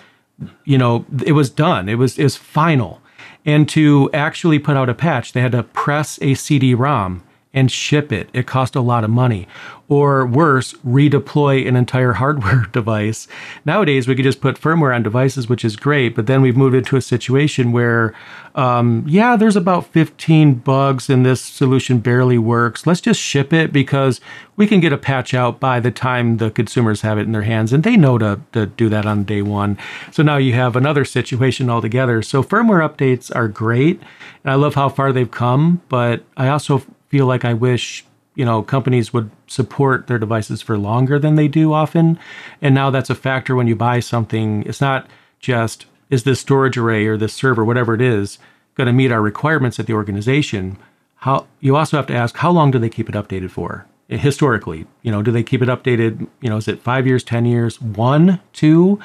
You 0.65 0.79
know, 0.79 1.07
it 1.25 1.33
was 1.33 1.51
done. 1.51 1.89
It 1.89 1.97
was 1.97 2.19
it 2.19 2.25
was 2.25 2.37
final. 2.37 3.01
And 3.45 3.69
to 3.71 4.11
actually 4.13 4.59
put 4.59 4.77
out 4.77 4.89
a 4.89 4.95
patch, 4.95 5.33
they 5.33 5.41
had 5.41 5.53
to 5.53 5.63
press 5.63 6.19
a 6.21 6.35
CD-ROM 6.35 7.23
and 7.57 7.73
ship 7.73 8.13
it. 8.13 8.29
It 8.35 8.47
cost 8.47 8.77
a 8.77 8.81
lot 8.83 9.03
of 9.03 9.09
money. 9.09 9.49
Or 9.89 10.27
worse, 10.27 10.75
redeploy 10.85 11.67
an 11.67 11.75
entire 11.75 12.15
hardware 12.15 12.67
device. 12.73 13.27
Nowadays, 13.65 14.07
we 14.07 14.15
could 14.15 14.25
just 14.25 14.41
put 14.41 14.61
firmware 14.61 14.95
on 14.95 15.03
devices, 15.03 15.49
which 15.49 15.65
is 15.65 15.77
great, 15.77 16.15
but 16.15 16.27
then 16.27 16.43
we've 16.43 16.57
moved 16.57 16.75
into 16.75 16.97
a 16.97 17.01
situation 17.01 17.73
where, 17.73 18.13
um, 18.57 19.05
yeah, 19.07 19.37
there's 19.37 19.57
about 19.57 19.87
15 19.87 20.57
bugs 20.57 21.09
and 21.09 21.25
this 21.25 21.41
solution 21.41 22.01
barely 22.01 22.37
works. 22.37 22.87
Let's 22.87 23.01
just 23.01 23.21
ship 23.21 23.53
it 23.53 23.73
because 23.73 24.21
we 24.57 24.67
can 24.67 24.81
get 24.81 24.93
a 24.93 24.99
patch 24.99 25.33
out 25.33 25.59
by 25.59 25.81
the 25.81 25.93
time 25.93 26.37
the 26.37 26.51
consumers 26.51 27.01
have 27.03 27.17
it 27.17 27.23
in 27.23 27.33
their 27.33 27.43
hands 27.43 27.73
and 27.73 27.85
they 27.85 27.97
know 27.97 28.19
to, 28.19 28.41
to 28.53 28.67
do 28.67 28.89
that 28.91 29.07
on 29.07 29.25
day 29.25 29.41
one. 29.41 29.79
So 30.11 30.23
now 30.23 30.37
you 30.37 30.53
have 30.55 30.77
another 30.77 31.05
situation 31.07 31.71
altogether. 31.71 32.21
So 32.23 32.43
firmware 32.43 32.87
updates 32.87 33.35
are 33.35 33.49
great. 33.49 34.03
And 34.45 34.51
I 34.51 34.57
love 34.57 34.75
how 34.75 34.89
far 34.89 35.13
they've 35.13 35.31
come, 35.31 35.81
but 35.89 36.25
I 36.37 36.49
also 36.49 36.83
feel 37.09 37.27
like 37.27 37.45
I 37.45 37.55
wish 37.55 38.05
you 38.35 38.45
know 38.45 38.63
companies 38.63 39.13
would 39.13 39.31
support 39.47 40.07
their 40.07 40.19
devices 40.19 40.63
for 40.63 40.79
longer 40.79 41.19
than 41.19 41.35
they 41.35 41.49
do 41.49 41.73
often. 41.73 42.19
And 42.63 42.75
now 42.75 42.91
that's 42.91 43.11
a 43.11 43.15
factor 43.15 43.57
when 43.57 43.67
you 43.67 43.75
buy 43.75 44.01
something. 44.01 44.63
It's 44.65 44.81
not 44.81 45.09
just 45.41 45.87
is 46.11 46.23
this 46.23 46.41
storage 46.41 46.77
array 46.77 47.07
or 47.07 47.17
this 47.17 47.35
server 47.35 47.65
whatever 47.65 47.95
it 47.95 48.01
is 48.01 48.39
going 48.77 48.87
to 48.87 48.93
meet 48.93 49.11
our 49.11 49.23
requirements 49.23 49.81
at 49.81 49.87
the 49.87 49.95
organization? 49.95 50.77
How 51.17 51.47
you 51.61 51.77
also 51.77 51.97
have 51.97 52.07
to 52.09 52.15
ask 52.15 52.37
how 52.37 52.51
long 52.51 52.71
do 52.71 52.79
they 52.79 52.91
keep 52.91 53.09
it 53.09 53.15
updated 53.15 53.51
for? 53.51 53.87
Historically 54.09 54.87
you 55.03 55.11
know 55.11 55.23
do 55.23 55.33
they 55.33 55.43
keep 55.43 55.63
it 55.63 55.69
updated 55.69 56.29
you 56.41 56.49
know 56.49 56.59
is 56.59 56.69
it 56.69 56.83
five 56.83 57.07
years 57.07 57.25
ten 57.25 57.47
years? 57.47 57.81
One 57.81 58.41
two 58.53 59.01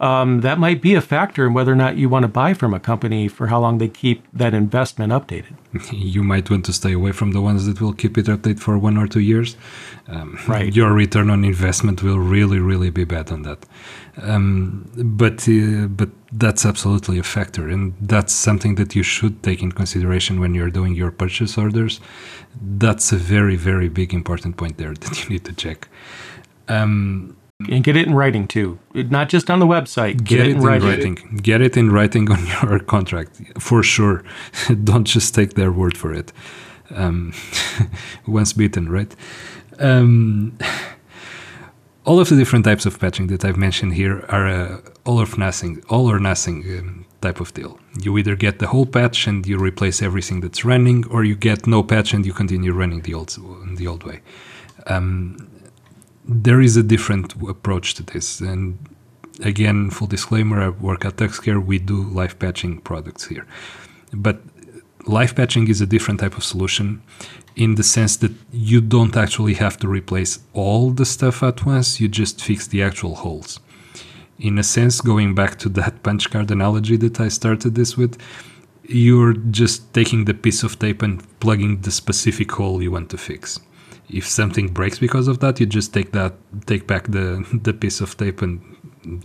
um, 0.00 0.40
that 0.40 0.58
might 0.58 0.80
be 0.82 0.94
a 0.94 1.00
factor 1.00 1.46
in 1.46 1.54
whether 1.54 1.72
or 1.72 1.76
not 1.76 1.96
you 1.96 2.08
want 2.08 2.22
to 2.24 2.28
buy 2.28 2.54
from 2.54 2.74
a 2.74 2.80
company 2.80 3.28
for 3.28 3.46
how 3.46 3.60
long 3.60 3.78
they 3.78 3.88
keep 3.88 4.24
that 4.32 4.54
investment 4.54 5.12
updated 5.12 5.54
you 5.92 6.22
might 6.22 6.50
want 6.50 6.64
to 6.64 6.72
stay 6.72 6.92
away 6.92 7.12
from 7.12 7.32
the 7.32 7.40
ones 7.40 7.66
that 7.66 7.80
will 7.80 7.92
keep 7.92 8.16
it 8.18 8.26
updated 8.26 8.60
for 8.60 8.78
one 8.78 8.96
or 8.96 9.06
two 9.06 9.20
years 9.20 9.56
um, 10.08 10.38
right 10.46 10.74
your 10.74 10.92
return 10.92 11.30
on 11.30 11.44
investment 11.44 12.02
will 12.02 12.18
really 12.18 12.58
really 12.58 12.90
be 12.90 13.04
bad 13.04 13.30
on 13.30 13.42
that 13.42 13.64
um, 14.22 14.88
but 14.96 15.48
uh, 15.48 15.86
but 15.88 16.10
that's 16.32 16.64
absolutely 16.64 17.18
a 17.18 17.22
factor, 17.22 17.68
and 17.68 17.94
that's 18.00 18.32
something 18.32 18.76
that 18.76 18.94
you 18.94 19.02
should 19.02 19.42
take 19.42 19.62
in 19.62 19.72
consideration 19.72 20.40
when 20.40 20.54
you're 20.54 20.70
doing 20.70 20.94
your 20.94 21.10
purchase 21.10 21.58
orders. 21.58 22.00
That's 22.60 23.12
a 23.12 23.16
very 23.16 23.56
very 23.56 23.88
big 23.88 24.14
important 24.14 24.56
point 24.56 24.78
there 24.78 24.94
that 25.02 25.22
you 25.22 25.30
need 25.30 25.44
to 25.46 25.52
check. 25.52 25.88
Um, 26.68 27.36
and 27.60 27.84
get 27.84 27.96
it 27.96 28.06
in 28.06 28.14
writing 28.14 28.48
too, 28.48 28.78
not 28.94 29.28
just 29.28 29.50
on 29.50 29.60
the 29.60 29.66
website. 29.66 30.16
Get, 30.18 30.38
get 30.38 30.40
it, 30.40 30.56
in, 30.56 30.60
writing. 30.60 30.88
writing. 30.88 31.36
Get 31.36 31.60
it 31.60 31.76
in 31.76 31.92
writing 31.92 32.30
on 32.30 32.46
your 32.62 32.80
contract 32.80 33.40
for 33.58 33.82
sure. 33.82 34.24
Don't 34.84 35.04
just 35.04 35.34
take 35.34 35.54
their 35.54 35.70
word 35.70 35.96
for 35.96 36.12
it. 36.12 36.32
Um, 36.90 37.32
once 38.26 38.52
beaten, 38.52 38.88
right? 38.88 39.14
Um, 39.78 40.58
all 42.04 42.20
of 42.20 42.28
the 42.28 42.36
different 42.36 42.64
types 42.64 42.86
of 42.86 42.98
patching 42.98 43.28
that 43.28 43.44
I've 43.44 43.56
mentioned 43.56 43.94
here 43.94 44.24
are 44.28 44.46
uh, 44.46 44.80
all 45.04 45.20
or 45.20 45.26
nothing, 45.38 45.82
all 45.88 46.10
or 46.10 46.18
nothing 46.18 46.62
um, 46.78 47.06
type 47.22 47.40
of 47.40 47.54
deal. 47.54 47.78
You 48.02 48.18
either 48.18 48.36
get 48.36 48.58
the 48.58 48.66
whole 48.66 48.84
patch 48.84 49.26
and 49.26 49.46
you 49.46 49.58
replace 49.58 50.02
everything 50.02 50.40
that's 50.40 50.64
running, 50.64 51.06
or 51.06 51.24
you 51.24 51.36
get 51.36 51.66
no 51.66 51.82
patch 51.82 52.12
and 52.12 52.26
you 52.26 52.32
continue 52.32 52.72
running 52.72 53.02
the 53.02 53.14
old 53.14 53.38
the 53.76 53.86
old 53.86 54.02
way. 54.04 54.20
Um, 54.86 55.48
there 56.26 56.60
is 56.60 56.76
a 56.76 56.82
different 56.82 57.34
approach 57.48 57.94
to 57.94 58.02
this, 58.02 58.40
and 58.40 58.78
again, 59.42 59.90
full 59.90 60.06
disclaimer: 60.06 60.60
I 60.60 60.68
work 60.68 61.04
at 61.04 61.16
TuxCare. 61.16 61.64
We 61.64 61.78
do 61.78 62.02
live 62.02 62.38
patching 62.38 62.80
products 62.80 63.26
here, 63.26 63.46
but 64.12 64.42
live 65.06 65.34
patching 65.34 65.68
is 65.68 65.80
a 65.80 65.86
different 65.86 66.20
type 66.20 66.36
of 66.36 66.44
solution 66.44 67.02
in 67.56 67.76
the 67.76 67.82
sense 67.82 68.16
that 68.16 68.32
you 68.52 68.80
don't 68.80 69.16
actually 69.16 69.54
have 69.54 69.76
to 69.78 69.88
replace 69.88 70.40
all 70.52 70.90
the 70.90 71.04
stuff 71.04 71.42
at 71.42 71.64
once, 71.64 72.00
you 72.00 72.08
just 72.08 72.42
fix 72.42 72.66
the 72.66 72.82
actual 72.82 73.14
holes. 73.14 73.60
In 74.38 74.58
a 74.58 74.64
sense, 74.64 75.00
going 75.00 75.34
back 75.34 75.58
to 75.60 75.68
that 75.70 76.02
punch 76.02 76.30
card 76.30 76.50
analogy 76.50 76.96
that 76.96 77.20
I 77.20 77.28
started 77.28 77.74
this 77.74 77.96
with, 77.96 78.20
you're 78.86 79.32
just 79.32 79.94
taking 79.94 80.24
the 80.24 80.34
piece 80.34 80.62
of 80.62 80.78
tape 80.78 81.00
and 81.00 81.22
plugging 81.40 81.80
the 81.82 81.90
specific 81.90 82.50
hole 82.52 82.82
you 82.82 82.90
want 82.90 83.10
to 83.10 83.18
fix. 83.18 83.60
If 84.08 84.26
something 84.26 84.68
breaks 84.68 84.98
because 84.98 85.28
of 85.28 85.40
that, 85.40 85.60
you 85.60 85.66
just 85.66 85.92
take 85.94 86.12
that 86.12 86.34
take 86.66 86.86
back 86.86 87.04
the 87.08 87.44
the 87.62 87.72
piece 87.72 88.00
of 88.00 88.16
tape 88.16 88.42
and 88.42 88.60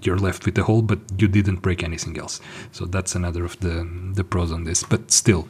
you're 0.01 0.17
left 0.17 0.45
with 0.45 0.57
a 0.57 0.63
hole, 0.63 0.81
but 0.81 0.99
you 1.17 1.27
didn't 1.27 1.57
break 1.57 1.83
anything 1.83 2.17
else. 2.17 2.41
So 2.71 2.85
that's 2.85 3.15
another 3.15 3.45
of 3.45 3.59
the 3.59 3.87
the 4.13 4.23
pros 4.23 4.51
on 4.51 4.63
this. 4.63 4.83
But 4.83 5.11
still, 5.11 5.47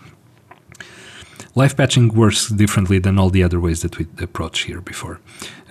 live 1.56 1.76
patching 1.76 2.10
works 2.10 2.50
differently 2.50 3.00
than 3.00 3.20
all 3.20 3.30
the 3.30 3.44
other 3.44 3.60
ways 3.60 3.82
that 3.82 3.98
we 3.98 4.08
approached 4.20 4.65
here 4.65 4.82
before. 4.82 5.20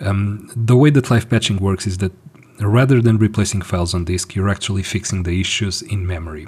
Um, 0.00 0.50
the 0.54 0.76
way 0.76 0.90
that 0.90 1.10
live 1.10 1.28
patching 1.28 1.58
works 1.58 1.86
is 1.86 1.98
that 1.98 2.12
rather 2.60 3.00
than 3.00 3.18
replacing 3.18 3.62
files 3.62 3.94
on 3.94 4.04
disk, 4.04 4.34
you're 4.34 4.48
actually 4.48 4.82
fixing 4.82 5.22
the 5.22 5.40
issues 5.40 5.82
in 5.82 6.06
memory. 6.06 6.46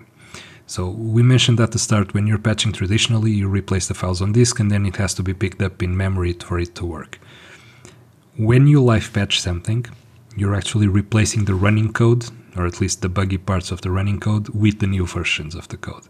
So 0.70 0.88
we 0.88 1.24
mentioned 1.24 1.58
at 1.58 1.72
the 1.72 1.80
start 1.80 2.14
when 2.14 2.28
you're 2.28 2.38
patching 2.38 2.70
traditionally, 2.70 3.32
you 3.32 3.48
replace 3.48 3.88
the 3.88 3.94
files 3.94 4.22
on 4.22 4.30
disk 4.30 4.60
and 4.60 4.70
then 4.70 4.86
it 4.86 4.94
has 4.98 5.12
to 5.14 5.22
be 5.24 5.34
picked 5.34 5.60
up 5.60 5.82
in 5.82 5.96
memory 5.96 6.32
for 6.34 6.60
it 6.60 6.76
to 6.76 6.86
work. 6.86 7.18
When 8.36 8.68
you 8.68 8.80
live 8.80 9.12
patch 9.12 9.40
something, 9.40 9.84
you're 10.36 10.54
actually 10.54 10.86
replacing 10.86 11.46
the 11.46 11.56
running 11.56 11.92
code, 11.92 12.26
or 12.56 12.66
at 12.66 12.80
least 12.80 13.02
the 13.02 13.08
buggy 13.08 13.36
parts 13.36 13.72
of 13.72 13.80
the 13.80 13.90
running 13.90 14.20
code, 14.20 14.48
with 14.50 14.78
the 14.78 14.86
new 14.86 15.08
versions 15.08 15.56
of 15.56 15.66
the 15.66 15.76
code. 15.76 16.04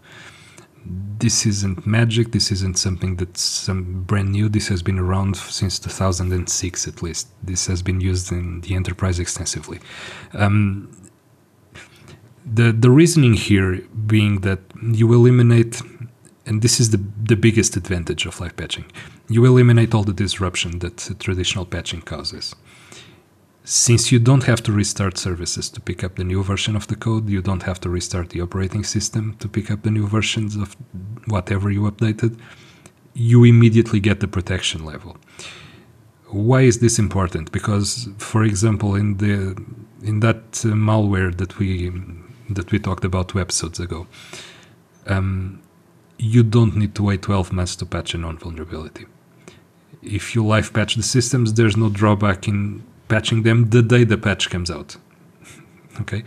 This 0.84 1.46
isn't 1.46 1.86
magic. 1.86 2.32
This 2.32 2.52
isn't 2.52 2.76
something 2.76 3.16
that's 3.16 3.40
some 3.40 4.02
brand 4.02 4.32
new. 4.32 4.50
This 4.50 4.68
has 4.68 4.82
been 4.82 4.98
around 4.98 5.38
since 5.38 5.78
2006 5.78 6.86
at 6.86 7.02
least. 7.02 7.28
This 7.42 7.66
has 7.66 7.80
been 7.80 8.02
used 8.02 8.30
in 8.30 8.60
the 8.60 8.74
enterprise 8.74 9.18
extensively. 9.20 9.80
Um, 10.34 11.09
the 12.44 12.72
the 12.72 12.90
reasoning 12.90 13.34
here 13.34 13.80
being 14.06 14.40
that 14.40 14.60
you 14.80 15.12
eliminate 15.12 15.82
and 16.46 16.62
this 16.62 16.80
is 16.80 16.90
the 16.90 17.00
the 17.22 17.36
biggest 17.36 17.76
advantage 17.76 18.26
of 18.26 18.40
live 18.40 18.56
patching 18.56 18.86
you 19.28 19.44
eliminate 19.44 19.94
all 19.94 20.04
the 20.04 20.12
disruption 20.12 20.78
that 20.78 20.96
traditional 21.18 21.64
patching 21.64 22.00
causes 22.00 22.54
since 23.64 24.10
you 24.10 24.18
don't 24.18 24.44
have 24.44 24.62
to 24.62 24.72
restart 24.72 25.18
services 25.18 25.68
to 25.70 25.80
pick 25.80 26.02
up 26.02 26.16
the 26.16 26.24
new 26.24 26.42
version 26.42 26.74
of 26.74 26.88
the 26.88 26.96
code, 26.96 27.28
you 27.28 27.42
don't 27.42 27.62
have 27.62 27.78
to 27.80 27.88
restart 27.88 28.30
the 28.30 28.40
operating 28.40 28.82
system 28.82 29.36
to 29.38 29.48
pick 29.48 29.70
up 29.70 29.82
the 29.82 29.90
new 29.90 30.06
versions 30.06 30.56
of 30.56 30.76
whatever 31.26 31.70
you 31.70 31.82
updated, 31.82 32.38
you 33.14 33.44
immediately 33.44 34.00
get 34.00 34.20
the 34.20 34.28
protection 34.28 34.84
level. 34.84 35.16
Why 36.28 36.62
is 36.62 36.78
this 36.78 36.98
important? 36.98 37.52
Because, 37.52 38.08
for 38.18 38.44
example, 38.44 38.94
in 38.94 39.18
the 39.18 39.56
in 40.02 40.20
that 40.20 40.64
uh, 40.64 40.68
malware 40.88 41.36
that 41.36 41.58
we 41.58 41.92
that 42.54 42.70
we 42.72 42.78
talked 42.78 43.04
about 43.04 43.28
two 43.28 43.40
episodes 43.40 43.80
ago, 43.80 44.06
um, 45.06 45.62
you 46.18 46.42
don't 46.42 46.76
need 46.76 46.94
to 46.94 47.02
wait 47.02 47.22
12 47.22 47.52
months 47.52 47.76
to 47.76 47.86
patch 47.86 48.14
a 48.14 48.18
known 48.18 48.38
vulnerability. 48.38 49.06
If 50.02 50.34
you 50.34 50.44
live 50.44 50.72
patch 50.72 50.94
the 50.94 51.02
systems, 51.02 51.54
there's 51.54 51.76
no 51.76 51.88
drawback 51.88 52.48
in 52.48 52.84
patching 53.08 53.42
them 53.42 53.70
the 53.70 53.82
day 53.82 54.04
the 54.04 54.18
patch 54.18 54.50
comes 54.50 54.70
out. 54.70 54.96
okay, 56.00 56.24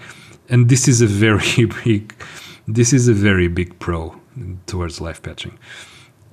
and 0.50 0.70
this 0.70 0.88
is 0.88 1.02
a 1.02 1.08
very 1.08 1.66
big, 1.84 2.14
this 2.68 2.94
is 2.94 3.08
a 3.08 3.14
very 3.14 3.48
big 3.48 3.80
pro 3.80 4.20
towards 4.66 5.00
live 5.00 5.22
patching. 5.22 5.58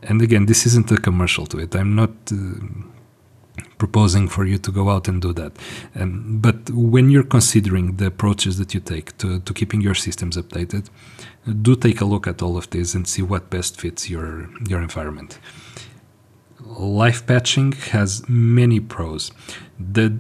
And 0.03 0.23
again, 0.23 0.47
this 0.47 0.65
isn't 0.67 0.91
a 0.91 0.97
commercial 0.97 1.47
to 1.47 1.59
it. 1.59 1.75
I'm 1.75 1.95
not. 1.95 2.11
Uh, 2.33 2.37
proposing 3.79 4.29
for 4.29 4.45
you 4.45 4.59
to 4.59 4.71
go 4.73 4.91
out 4.91 5.09
and 5.09 5.21
do 5.21 5.33
that. 5.33 5.53
Um, 5.95 6.39
but 6.41 6.71
when 6.71 7.11
you're 7.11 7.25
considering 7.25 7.97
the 7.97 8.07
approaches 8.07 8.59
that 8.59 8.75
you 8.75 8.81
take 8.81 9.17
to, 9.19 9.41
to 9.41 9.55
keeping 9.55 9.81
your 9.81 9.95
systems 9.95 10.37
updated, 10.37 10.89
do 11.63 11.75
take 11.77 12.01
a 12.01 12.05
look 12.05 12.27
at 12.27 12.43
all 12.43 12.57
of 12.57 12.69
this 12.71 12.95
and 12.95 13.07
see 13.07 13.23
what 13.23 13.51
best 13.51 13.81
fits 13.81 14.11
your, 14.11 14.49
your 14.69 14.81
environment. 14.81 15.39
Live 16.61 17.27
patching 17.27 17.73
has 17.73 18.23
many 18.29 18.81
pros. 18.81 19.33
The 19.79 20.19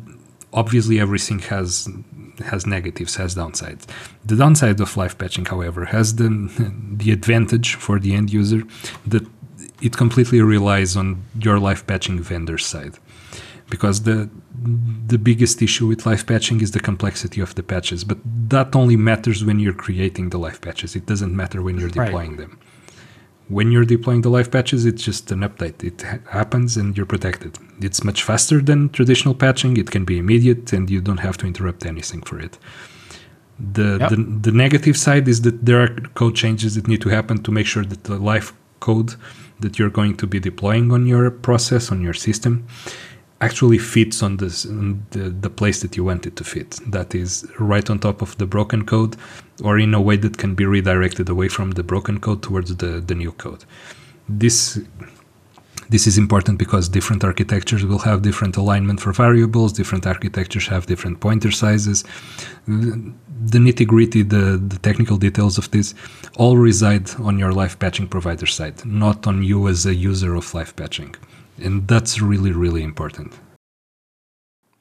obviously 0.52 0.98
everything 0.98 1.38
has 1.40 1.88
has 2.46 2.66
negatives, 2.66 3.16
has 3.16 3.34
downsides. 3.34 3.86
The 4.24 4.36
downside 4.36 4.80
of 4.80 4.96
live 4.96 5.18
patching, 5.18 5.44
however, 5.44 5.84
has 5.86 6.16
the 6.16 6.28
the 6.92 7.12
advantage 7.12 7.74
for 7.74 7.98
the 7.98 8.14
end 8.14 8.32
user 8.32 8.62
that 9.06 9.26
it 9.80 9.96
completely 9.96 10.40
relies 10.40 10.96
on 10.96 11.22
your 11.38 11.58
live 11.58 11.86
patching 11.86 12.20
vendor 12.20 12.58
side. 12.58 12.98
Because 13.70 14.02
the 14.02 14.28
the 15.06 15.18
biggest 15.18 15.62
issue 15.62 15.86
with 15.86 16.04
live 16.04 16.26
patching 16.26 16.60
is 16.60 16.70
the 16.72 16.80
complexity 16.80 17.40
of 17.40 17.54
the 17.54 17.62
patches, 17.62 18.04
but 18.04 18.18
that 18.48 18.76
only 18.76 18.96
matters 18.96 19.44
when 19.44 19.58
you're 19.58 19.80
creating 19.86 20.30
the 20.30 20.38
live 20.38 20.60
patches. 20.60 20.94
It 20.94 21.06
doesn't 21.06 21.34
matter 21.34 21.62
when 21.62 21.78
you're 21.78 21.88
deploying 21.88 22.32
right. 22.36 22.40
them 22.42 22.58
when 23.50 23.72
you're 23.72 23.84
deploying 23.84 24.22
the 24.22 24.30
live 24.30 24.50
patches, 24.50 24.86
it's 24.86 25.02
just 25.02 25.30
an 25.32 25.40
update. 25.40 25.82
It 25.82 26.02
ha- 26.02 26.18
happens 26.30 26.76
and 26.76 26.96
you're 26.96 27.04
protected. 27.14 27.58
It's 27.80 28.04
much 28.04 28.22
faster 28.22 28.60
than 28.60 28.88
traditional 28.90 29.34
patching. 29.34 29.76
It 29.76 29.90
can 29.90 30.04
be 30.04 30.18
immediate 30.18 30.72
and 30.72 30.88
you 30.88 31.00
don't 31.00 31.18
have 31.18 31.36
to 31.38 31.46
interrupt 31.46 31.84
anything 31.84 32.22
for 32.22 32.38
it. 32.38 32.58
The, 33.58 33.98
yep. 34.00 34.10
the, 34.10 34.16
the 34.16 34.52
negative 34.52 34.96
side 34.96 35.26
is 35.28 35.42
that 35.42 35.66
there 35.66 35.82
are 35.82 35.88
code 36.14 36.36
changes 36.36 36.76
that 36.76 36.86
need 36.86 37.02
to 37.02 37.08
happen 37.08 37.42
to 37.42 37.50
make 37.50 37.66
sure 37.66 37.84
that 37.84 38.04
the 38.04 38.18
live 38.18 38.52
code 38.78 39.16
that 39.58 39.78
you're 39.78 39.90
going 39.90 40.16
to 40.16 40.26
be 40.26 40.38
deploying 40.40 40.92
on 40.92 41.06
your 41.06 41.30
process, 41.30 41.90
on 41.90 42.00
your 42.00 42.14
system, 42.14 42.66
actually 43.40 43.78
fits 43.78 44.22
on, 44.22 44.36
this, 44.36 44.66
on 44.66 45.04
the, 45.10 45.30
the 45.30 45.50
place 45.50 45.80
that 45.80 45.96
you 45.96 46.04
want 46.04 46.26
it 46.26 46.36
to 46.36 46.44
fit. 46.44 46.78
That 46.86 47.14
is 47.14 47.46
right 47.58 47.88
on 47.88 47.98
top 47.98 48.20
of 48.20 48.36
the 48.38 48.46
broken 48.46 48.84
code 48.84 49.16
or 49.64 49.78
in 49.78 49.94
a 49.94 50.00
way 50.00 50.16
that 50.16 50.36
can 50.36 50.54
be 50.54 50.66
redirected 50.66 51.28
away 51.28 51.48
from 51.48 51.72
the 51.72 51.82
broken 51.82 52.20
code 52.20 52.42
towards 52.42 52.76
the, 52.76 53.00
the 53.00 53.14
new 53.14 53.32
code. 53.32 53.64
This 54.28 54.78
this 55.88 56.06
is 56.06 56.16
important 56.16 56.56
because 56.56 56.88
different 56.88 57.24
architectures 57.24 57.84
will 57.84 57.98
have 57.98 58.22
different 58.22 58.56
alignment 58.56 59.00
for 59.00 59.12
variables, 59.12 59.72
different 59.72 60.06
architectures 60.06 60.68
have 60.68 60.86
different 60.86 61.18
pointer 61.18 61.50
sizes. 61.50 62.04
The 62.68 63.58
nitty 63.58 63.88
gritty, 63.88 64.22
the, 64.22 64.62
the 64.64 64.78
technical 64.78 65.16
details 65.16 65.58
of 65.58 65.68
this 65.72 65.94
all 66.36 66.58
reside 66.58 67.10
on 67.18 67.40
your 67.40 67.52
live 67.52 67.76
patching 67.80 68.06
provider 68.06 68.46
side, 68.46 68.86
not 68.86 69.26
on 69.26 69.42
you 69.42 69.66
as 69.66 69.84
a 69.84 69.92
user 69.92 70.36
of 70.36 70.54
live 70.54 70.76
patching 70.76 71.16
and 71.60 71.86
that's 71.88 72.20
really 72.20 72.52
really 72.52 72.82
important 72.82 73.38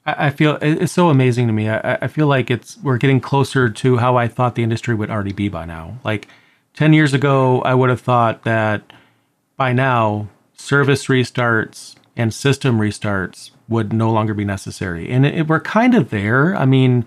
I 0.06 0.30
feel 0.30 0.58
it's 0.62 0.92
so 0.92 1.10
amazing 1.10 1.46
to 1.46 1.52
me. 1.52 1.68
I, 1.68 2.08
feel 2.08 2.26
like 2.26 2.50
it's 2.50 2.78
we're 2.78 2.96
getting 2.96 3.20
closer 3.20 3.68
to 3.68 3.98
how 3.98 4.16
I 4.16 4.28
thought 4.28 4.54
the 4.54 4.62
industry 4.62 4.94
would 4.94 5.10
already 5.10 5.32
be 5.32 5.48
by 5.48 5.66
now. 5.66 5.98
Like 6.04 6.26
ten 6.74 6.92
years 6.92 7.12
ago, 7.12 7.60
I 7.62 7.74
would 7.74 7.90
have 7.90 8.00
thought 8.00 8.44
that 8.44 8.82
by 9.56 9.72
now 9.72 10.28
service 10.54 11.06
restarts 11.06 11.96
and 12.16 12.32
system 12.32 12.78
restarts 12.78 13.50
would 13.68 13.92
no 13.92 14.10
longer 14.10 14.32
be 14.32 14.44
necessary, 14.44 15.10
and 15.10 15.26
it, 15.26 15.48
we're 15.48 15.60
kind 15.60 15.94
of 15.94 16.10
there. 16.10 16.56
I 16.56 16.64
mean, 16.64 17.04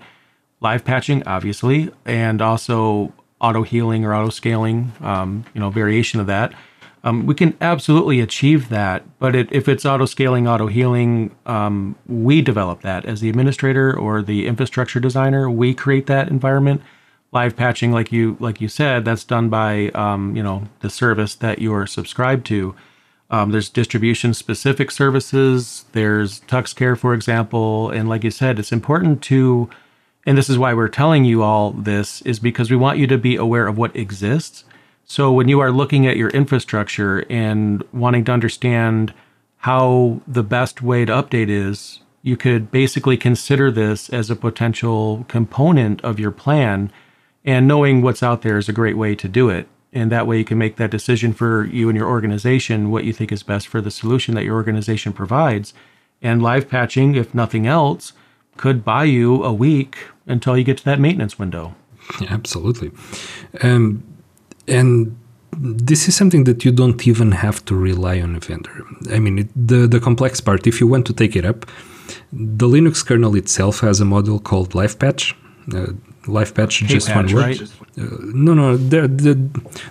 live 0.60 0.84
patching, 0.84 1.26
obviously, 1.26 1.90
and 2.04 2.40
also 2.40 3.12
auto 3.40 3.62
healing 3.62 4.04
or 4.04 4.14
auto 4.14 4.30
scaling, 4.30 4.92
um, 5.00 5.44
you 5.52 5.60
know, 5.60 5.68
variation 5.68 6.20
of 6.20 6.26
that. 6.28 6.54
Um, 7.04 7.26
we 7.26 7.34
can 7.34 7.54
absolutely 7.60 8.20
achieve 8.20 8.70
that, 8.70 9.04
but 9.18 9.36
it, 9.36 9.52
if 9.52 9.68
it's 9.68 9.84
auto 9.84 10.06
scaling, 10.06 10.48
auto 10.48 10.68
healing, 10.68 11.36
um, 11.44 11.96
we 12.06 12.40
develop 12.40 12.80
that 12.80 13.04
as 13.04 13.20
the 13.20 13.28
administrator 13.28 13.94
or 13.94 14.22
the 14.22 14.46
infrastructure 14.46 15.00
designer. 15.00 15.50
We 15.50 15.74
create 15.74 16.06
that 16.06 16.28
environment. 16.28 16.80
Live 17.30 17.56
patching, 17.56 17.92
like 17.92 18.10
you 18.10 18.38
like 18.40 18.60
you 18.60 18.68
said, 18.68 19.04
that's 19.04 19.24
done 19.24 19.50
by 19.50 19.88
um, 19.88 20.34
you 20.34 20.42
know 20.42 20.68
the 20.80 20.88
service 20.88 21.34
that 21.34 21.58
you're 21.58 21.86
subscribed 21.86 22.46
to. 22.46 22.74
Um, 23.28 23.50
there's 23.50 23.68
distribution 23.68 24.32
specific 24.32 24.90
services. 24.90 25.84
There's 25.92 26.40
TuxCare, 26.42 26.96
for 26.96 27.12
example, 27.12 27.90
and 27.90 28.08
like 28.08 28.24
you 28.24 28.30
said, 28.30 28.58
it's 28.58 28.72
important 28.72 29.20
to, 29.24 29.68
and 30.24 30.38
this 30.38 30.48
is 30.48 30.56
why 30.56 30.72
we're 30.72 30.88
telling 30.88 31.24
you 31.24 31.42
all 31.42 31.72
this, 31.72 32.22
is 32.22 32.38
because 32.38 32.70
we 32.70 32.76
want 32.76 32.98
you 32.98 33.06
to 33.08 33.18
be 33.18 33.34
aware 33.36 33.66
of 33.66 33.76
what 33.76 33.94
exists 33.96 34.64
so 35.06 35.32
when 35.32 35.48
you 35.48 35.60
are 35.60 35.70
looking 35.70 36.06
at 36.06 36.16
your 36.16 36.30
infrastructure 36.30 37.24
and 37.30 37.82
wanting 37.92 38.24
to 38.24 38.32
understand 38.32 39.12
how 39.58 40.20
the 40.26 40.42
best 40.42 40.82
way 40.82 41.04
to 41.04 41.12
update 41.12 41.48
is, 41.48 42.00
you 42.22 42.36
could 42.36 42.70
basically 42.70 43.16
consider 43.16 43.70
this 43.70 44.08
as 44.08 44.30
a 44.30 44.36
potential 44.36 45.24
component 45.28 46.02
of 46.02 46.18
your 46.18 46.30
plan. 46.30 46.90
And 47.44 47.68
knowing 47.68 48.00
what's 48.00 48.22
out 48.22 48.42
there 48.42 48.56
is 48.56 48.68
a 48.68 48.72
great 48.72 48.96
way 48.96 49.14
to 49.14 49.28
do 49.28 49.50
it. 49.50 49.68
And 49.92 50.10
that 50.10 50.26
way 50.26 50.38
you 50.38 50.44
can 50.44 50.58
make 50.58 50.76
that 50.76 50.90
decision 50.90 51.32
for 51.32 51.64
you 51.66 51.88
and 51.88 51.96
your 51.96 52.08
organization, 52.08 52.90
what 52.90 53.04
you 53.04 53.12
think 53.12 53.30
is 53.30 53.42
best 53.42 53.68
for 53.68 53.80
the 53.80 53.90
solution 53.90 54.34
that 54.34 54.44
your 54.44 54.54
organization 54.54 55.12
provides. 55.12 55.74
And 56.22 56.42
live 56.42 56.68
patching, 56.68 57.14
if 57.14 57.34
nothing 57.34 57.66
else, 57.66 58.14
could 58.56 58.84
buy 58.84 59.04
you 59.04 59.44
a 59.44 59.52
week 59.52 59.98
until 60.26 60.56
you 60.56 60.64
get 60.64 60.78
to 60.78 60.84
that 60.86 60.98
maintenance 60.98 61.38
window. 61.38 61.74
Absolutely. 62.28 62.90
Um, 63.60 64.02
and 64.68 65.16
this 65.56 66.08
is 66.08 66.16
something 66.16 66.44
that 66.44 66.64
you 66.64 66.72
don't 66.72 67.06
even 67.06 67.32
have 67.32 67.64
to 67.66 67.74
rely 67.74 68.20
on 68.20 68.34
a 68.34 68.40
vendor. 68.40 68.84
I 69.10 69.18
mean, 69.18 69.38
it, 69.40 69.48
the 69.54 69.86
the 69.86 70.00
complex 70.00 70.40
part. 70.40 70.66
If 70.66 70.80
you 70.80 70.86
want 70.86 71.06
to 71.06 71.12
take 71.12 71.36
it 71.36 71.44
up, 71.44 71.66
the 72.32 72.66
Linux 72.66 73.04
kernel 73.04 73.34
itself 73.36 73.80
has 73.80 74.00
a 74.00 74.04
module 74.04 74.42
called 74.42 74.70
LivePatch. 74.70 75.34
Uh, 75.72 75.92
LivePatch, 76.24 76.80
hey 76.80 76.86
just 76.86 77.08
patch, 77.08 77.32
one 77.32 77.34
word. 77.34 77.60
Right? 77.60 77.60
Uh, 77.98 78.16
no, 78.34 78.54
no, 78.54 78.76
there, 78.76 79.06
there, 79.06 79.36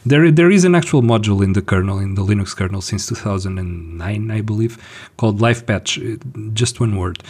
there, 0.05 0.31
there 0.31 0.51
is 0.51 0.65
an 0.65 0.75
actual 0.75 1.01
module 1.01 1.43
in 1.43 1.53
the 1.53 1.61
kernel, 1.61 1.99
in 1.99 2.15
the 2.15 2.23
Linux 2.23 2.55
kernel, 2.55 2.81
since 2.81 3.07
2009, 3.07 4.31
I 4.31 4.41
believe, 4.41 4.77
called 5.17 5.39
LivePatch. 5.39 6.53
Just 6.53 6.79
one 6.79 6.95
word. 6.97 7.23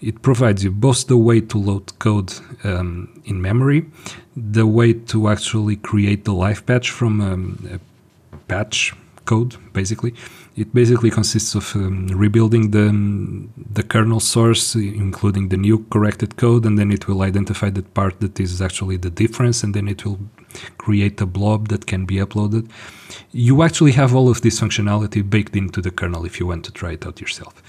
It 0.00 0.22
provides 0.22 0.62
you 0.62 0.70
both 0.70 1.08
the 1.08 1.16
way 1.16 1.40
to 1.40 1.58
load 1.58 1.98
code 1.98 2.32
um, 2.62 3.20
in 3.24 3.42
memory, 3.42 3.86
the 4.36 4.66
way 4.66 4.92
to 4.92 5.28
actually 5.28 5.76
create 5.76 6.24
the 6.24 6.32
live 6.32 6.64
patch 6.66 6.90
from 6.90 7.20
um, 7.20 7.80
a 8.32 8.36
patch 8.46 8.94
code, 9.24 9.56
basically. 9.72 10.14
It 10.56 10.72
basically 10.72 11.10
consists 11.10 11.54
of 11.54 11.74
um, 11.74 12.06
rebuilding 12.08 12.70
the, 12.70 12.88
um, 12.88 13.52
the 13.72 13.82
kernel 13.82 14.20
source, 14.20 14.74
including 14.74 15.48
the 15.48 15.56
new 15.56 15.84
corrected 15.90 16.36
code, 16.36 16.64
and 16.64 16.78
then 16.78 16.90
it 16.92 17.08
will 17.08 17.22
identify 17.22 17.70
the 17.70 17.82
part 17.82 18.20
that 18.20 18.38
is 18.38 18.62
actually 18.62 18.96
the 18.96 19.10
difference, 19.10 19.64
and 19.64 19.74
then 19.74 19.88
it 19.88 20.04
will 20.04 20.20
create 20.78 21.20
a 21.20 21.26
blob 21.26 21.68
that 21.68 21.86
can 21.86 22.06
be 22.06 22.16
uploaded. 22.16 22.70
You 23.32 23.62
actually 23.62 23.92
have 23.92 24.14
all 24.14 24.28
of 24.28 24.42
this 24.42 24.60
functionality 24.60 25.28
baked 25.28 25.56
into 25.56 25.80
the 25.80 25.90
kernel 25.90 26.24
if 26.24 26.38
you 26.38 26.46
want 26.46 26.64
to 26.66 26.72
try 26.72 26.92
it 26.92 27.06
out 27.06 27.20
yourself 27.20 27.62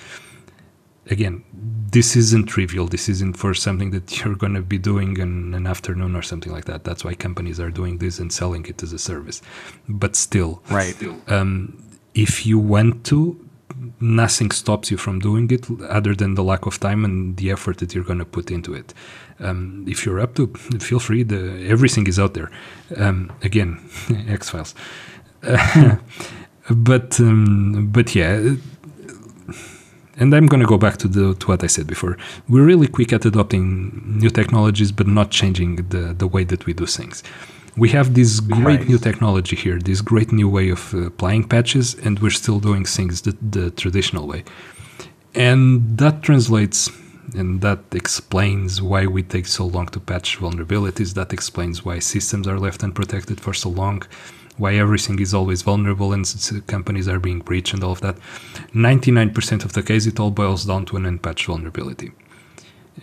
again, 1.10 1.43
this 1.91 2.15
isn't 2.15 2.45
trivial. 2.45 2.88
This 2.88 3.10
isn't 3.10 3.36
for 3.36 3.54
something 3.54 3.91
that 3.91 4.19
you're 4.24 4.36
going 4.36 4.54
to 4.54 4.62
be 4.62 4.78
doing 4.78 5.17
in 5.17 5.54
an 5.54 5.67
afternoon 5.67 6.15
or 6.15 6.22
something 6.22 6.52
like 6.52 6.65
that. 6.65 6.84
That's 6.84 7.04
why 7.04 7.15
companies 7.15 7.60
are 7.60 7.72
doing 7.72 7.98
this 7.98 8.19
and 8.19 8.32
selling 8.32 8.65
it 8.65 8.84
as 8.84 8.93
a 8.93 9.00
service. 9.00 9.41
But 9.88 10.15
still, 10.15 10.62
right. 10.69 10.95
Um, 11.28 11.84
if 12.13 12.45
you 12.45 12.60
want 12.60 13.06
to, 13.06 13.45
nothing 14.00 14.52
stops 14.52 14.91
you 14.91 14.98
from 14.98 15.19
doing 15.19 15.50
it 15.52 15.67
other 15.84 16.15
than 16.15 16.36
the 16.36 16.43
lack 16.43 16.65
of 16.65 16.80
time 16.80 17.06
and 17.06 17.38
the 17.38 17.52
effort 17.52 17.78
that 17.78 17.93
you're 17.93 18.04
going 18.04 18.19
to 18.19 18.26
put 18.26 18.52
into 18.52 18.74
it. 18.74 18.93
Um, 19.39 19.86
if 19.88 20.06
you're 20.06 20.19
up 20.19 20.36
to, 20.36 20.48
feel 20.80 21.00
free. 21.00 21.24
The 21.24 21.65
everything 21.67 22.08
is 22.08 22.19
out 22.19 22.34
there. 22.34 22.52
Um, 22.98 23.32
again, 23.41 23.80
X 24.28 24.50
Files. 24.50 24.76
but 26.69 27.19
um, 27.22 27.89
but 27.91 28.13
yeah 28.13 28.56
and 30.20 30.34
I'm 30.36 30.48
going 30.48 30.60
to 30.60 30.68
go 30.68 30.78
back 30.78 30.98
to 30.98 31.08
the 31.08 31.34
to 31.36 31.48
what 31.48 31.64
I 31.64 31.68
said 31.68 31.88
before. 31.88 32.18
We're 32.48 32.66
really 32.66 32.88
quick 32.88 33.14
at 33.14 33.26
adopting 33.26 33.68
new 34.22 34.30
technologies, 34.30 34.92
but 34.92 35.08
not 35.08 35.32
changing 35.32 35.72
the 35.94 36.14
the 36.22 36.28
way 36.28 36.44
that 36.44 36.66
we 36.66 36.74
do 36.74 36.86
things. 36.86 37.24
We 37.78 37.90
have 37.90 38.14
this 38.14 38.42
great 38.42 38.80
right. 38.80 38.90
new 38.90 38.98
technology 38.98 39.56
here, 39.56 39.80
this 39.80 40.02
great 40.02 40.32
new 40.32 40.50
way 40.50 40.70
of 40.70 40.94
uh, 40.94 41.08
applying 41.12 41.48
patches, 41.48 41.96
and 42.06 42.20
we're 42.20 42.38
still 42.44 42.60
doing 42.60 42.84
things 42.84 43.22
the, 43.22 43.38
the 43.42 43.72
traditional 43.72 44.28
way. 44.28 44.44
And 45.34 45.98
that 45.98 46.22
translates 46.22 46.90
and 47.36 47.62
that 47.62 47.80
explains 47.92 48.82
why 48.82 49.06
we 49.06 49.22
take 49.24 49.46
so 49.46 49.66
long 49.66 49.88
to 49.88 50.00
patch 50.00 50.40
vulnerabilities. 50.40 51.14
That 51.14 51.32
explains 51.32 51.86
why 51.86 52.00
systems 52.00 52.48
are 52.48 52.60
left 52.60 52.84
unprotected 52.84 53.40
for 53.40 53.54
so 53.54 53.70
long 53.70 54.04
why 54.60 54.76
everything 54.76 55.19
is 55.19 55.34
always 55.34 55.62
vulnerable 55.62 56.13
and 56.13 56.26
companies 56.67 57.08
are 57.08 57.19
being 57.19 57.39
breached 57.39 57.74
and 57.74 57.84
all 57.84 57.93
of 57.93 58.02
that. 58.02 58.17
99% 58.74 59.65
of 59.65 59.74
the 59.74 59.82
case, 59.82 60.06
it 60.06 60.19
all 60.19 60.32
boils 60.32 60.65
down 60.65 60.86
to 60.86 60.98
an 60.98 61.06
unpatched 61.06 61.48
vulnerability. 61.48 62.12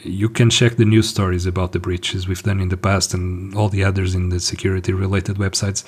You 0.03 0.29
can 0.29 0.51
check 0.51 0.77
the 0.77 0.85
news 0.85 1.09
stories 1.09 1.47
about 1.47 1.73
the 1.73 1.79
breaches 1.79 2.29
we've 2.29 2.43
done 2.43 2.61
in 2.61 2.69
the 2.69 2.77
past 2.77 3.15
and 3.15 3.55
all 3.57 3.71
the 3.71 3.83
others 3.83 4.15
in 4.15 4.29
the 4.29 4.39
security 4.39 4.93
related 4.93 5.37
websites. 5.37 5.85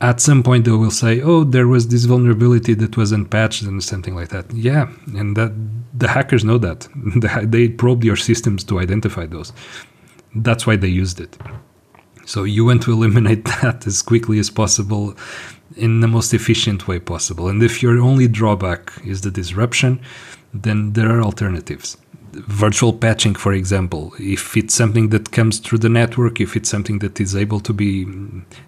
At 0.00 0.20
some 0.20 0.42
point, 0.42 0.64
they 0.64 0.72
will 0.72 0.90
say, 0.90 1.20
"Oh, 1.20 1.44
there 1.44 1.68
was 1.68 1.88
this 1.88 2.06
vulnerability 2.06 2.74
that 2.74 2.96
was 2.96 3.12
unpatched 3.12 3.62
and 3.62 3.84
something 3.84 4.14
like 4.16 4.30
that." 4.30 4.50
Yeah, 4.52 4.88
and 5.14 5.36
that 5.36 5.52
the 5.96 6.08
hackers 6.08 6.42
know 6.42 6.58
that 6.58 6.88
they 7.52 7.68
probe 7.68 8.02
your 8.02 8.16
systems 8.16 8.64
to 8.64 8.80
identify 8.80 9.26
those. 9.26 9.52
That's 10.34 10.66
why 10.66 10.76
they 10.76 10.88
used 10.88 11.20
it. 11.20 11.36
So 12.30 12.44
you 12.44 12.64
want 12.64 12.84
to 12.84 12.92
eliminate 12.92 13.44
that 13.60 13.88
as 13.88 14.02
quickly 14.02 14.38
as 14.38 14.50
possible 14.50 15.16
in 15.76 15.98
the 15.98 16.06
most 16.06 16.32
efficient 16.32 16.86
way 16.86 17.00
possible. 17.00 17.48
And 17.48 17.60
if 17.60 17.82
your 17.82 17.98
only 17.98 18.28
drawback 18.28 18.92
is 19.04 19.22
the 19.22 19.32
disruption, 19.32 20.00
then 20.54 20.92
there 20.92 21.10
are 21.10 21.22
alternatives. 21.22 21.96
Virtual 22.32 22.92
patching, 22.92 23.34
for 23.34 23.52
example, 23.52 24.14
if 24.20 24.56
it's 24.56 24.74
something 24.74 25.08
that 25.08 25.32
comes 25.32 25.58
through 25.58 25.78
the 25.78 25.88
network, 25.88 26.40
if 26.40 26.54
it's 26.54 26.68
something 26.68 27.00
that 27.00 27.20
is 27.20 27.34
able 27.34 27.58
to 27.58 27.72
be 27.72 28.06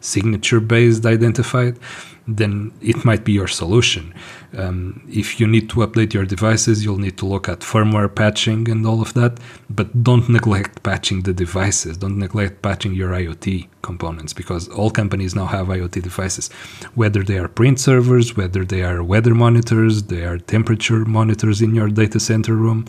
signature 0.00 0.58
based 0.58 1.06
identified, 1.06 1.78
then 2.26 2.72
it 2.80 3.04
might 3.04 3.24
be 3.24 3.30
your 3.30 3.46
solution. 3.46 4.12
Um, 4.56 5.02
if 5.08 5.40
you 5.40 5.46
need 5.46 5.70
to 5.70 5.76
update 5.76 6.12
your 6.12 6.24
devices, 6.24 6.84
you'll 6.84 6.98
need 6.98 7.16
to 7.18 7.26
look 7.26 7.48
at 7.48 7.60
firmware 7.60 8.14
patching 8.14 8.68
and 8.68 8.86
all 8.86 9.00
of 9.00 9.14
that, 9.14 9.38
but 9.70 10.02
don't 10.02 10.28
neglect 10.28 10.82
patching 10.82 11.22
the 11.22 11.32
devices. 11.32 11.96
Don't 11.96 12.18
neglect 12.18 12.62
patching 12.62 12.94
your 12.94 13.10
IoT 13.10 13.68
components 13.82 14.32
because 14.32 14.68
all 14.68 14.90
companies 14.90 15.34
now 15.34 15.46
have 15.46 15.66
IoT 15.66 16.02
devices, 16.02 16.48
whether 16.94 17.22
they 17.22 17.38
are 17.38 17.48
print 17.48 17.80
servers, 17.80 18.36
whether 18.36 18.64
they 18.64 18.82
are 18.82 19.02
weather 19.02 19.34
monitors, 19.34 20.04
they 20.04 20.24
are 20.24 20.38
temperature 20.38 21.04
monitors 21.04 21.60
in 21.60 21.74
your 21.74 21.88
data 21.88 22.20
center 22.20 22.54
room, 22.54 22.86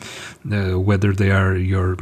uh, 0.52 0.80
whether 0.80 1.12
they 1.14 1.32
are 1.32 1.56
your, 1.56 1.98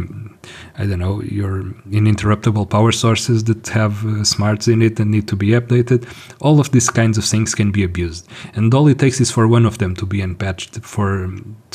I 0.77 0.85
don't 0.85 0.99
know, 0.99 1.21
your 1.21 1.63
uninterruptible 1.89 2.69
power 2.69 2.91
sources 2.91 3.45
that 3.45 3.67
have 3.69 4.05
uh, 4.05 4.23
smarts 4.23 4.67
in 4.67 4.81
it 4.81 4.99
and 4.99 5.11
need 5.11 5.27
to 5.29 5.35
be 5.35 5.49
updated. 5.49 6.07
All 6.41 6.59
of 6.59 6.71
these 6.71 6.89
kinds 6.89 7.17
of 7.17 7.25
things 7.25 7.55
can 7.55 7.71
be 7.71 7.83
abused, 7.83 8.27
and 8.53 8.73
all 8.73 8.87
it 8.87 8.99
takes 8.99 9.21
is 9.21 9.31
for 9.31 9.47
one 9.57 9.65
of 9.65 9.77
them 9.77 9.95
to 9.95 10.05
be 10.05 10.19
unpatched 10.27 10.73
for 10.93 11.07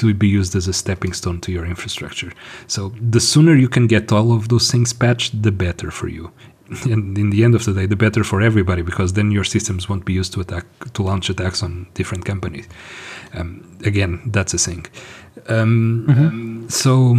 to 0.00 0.14
be 0.14 0.28
used 0.38 0.52
as 0.56 0.66
a 0.68 0.72
stepping 0.82 1.12
stone 1.12 1.38
to 1.44 1.50
your 1.56 1.66
infrastructure. 1.74 2.32
So 2.66 2.80
the 3.14 3.20
sooner 3.20 3.54
you 3.54 3.68
can 3.76 3.86
get 3.86 4.12
all 4.16 4.28
of 4.32 4.48
those 4.52 4.66
things 4.72 4.92
patched, 4.92 5.42
the 5.46 5.52
better 5.52 5.90
for 5.90 6.08
you 6.08 6.32
and 6.84 7.16
in 7.16 7.30
the 7.30 7.44
end 7.44 7.54
of 7.54 7.64
the 7.64 7.72
day, 7.72 7.86
the 7.86 7.96
better 7.96 8.24
for 8.24 8.40
everybody 8.40 8.82
because 8.82 9.12
then 9.12 9.30
your 9.30 9.44
systems 9.44 9.88
won't 9.88 10.04
be 10.04 10.12
used 10.12 10.32
to 10.32 10.40
attack 10.40 10.66
to 10.94 11.02
launch 11.02 11.30
attacks 11.30 11.62
on 11.62 11.86
different 11.94 12.24
companies. 12.24 12.66
Um, 13.34 13.78
again, 13.84 14.20
that's 14.26 14.54
a 14.54 14.58
thing. 14.58 14.86
Um, 15.48 16.06
mm-hmm. 16.08 16.68
So 16.68 17.14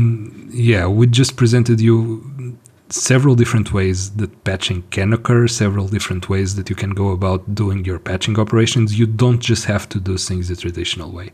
yeah, 0.49 0.87
we 0.87 1.07
just 1.07 1.37
presented 1.37 1.79
you 1.79 2.57
several 2.89 3.35
different 3.35 3.73
ways 3.73 4.11
that 4.11 4.43
patching 4.43 4.83
can 4.89 5.13
occur, 5.13 5.47
several 5.47 5.87
different 5.87 6.29
ways 6.29 6.55
that 6.55 6.69
you 6.69 6.75
can 6.75 6.91
go 6.91 7.09
about 7.09 7.55
doing 7.55 7.85
your 7.85 7.99
patching 7.99 8.39
operations. 8.39 8.97
You 8.97 9.07
don't 9.07 9.39
just 9.39 9.65
have 9.65 9.89
to 9.89 9.99
do 9.99 10.17
things 10.17 10.47
the 10.47 10.55
traditional 10.55 11.11
way. 11.11 11.31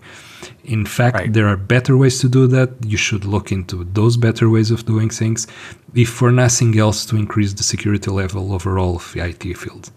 In 0.63 0.85
fact, 0.85 1.15
right. 1.15 1.33
there 1.33 1.47
are 1.47 1.57
better 1.57 1.95
ways 1.97 2.19
to 2.19 2.29
do 2.29 2.47
that. 2.47 2.71
You 2.85 2.97
should 2.97 3.25
look 3.25 3.51
into 3.51 3.83
those 3.83 4.17
better 4.17 4.49
ways 4.49 4.71
of 4.71 4.85
doing 4.85 5.09
things, 5.09 5.47
if 5.93 6.09
for 6.09 6.31
nothing 6.31 6.77
else, 6.77 7.05
to 7.07 7.15
increase 7.15 7.53
the 7.53 7.63
security 7.63 8.11
level 8.11 8.53
overall 8.53 8.95
of 8.97 9.11
the 9.13 9.21
IT 9.21 9.57
field. 9.57 9.91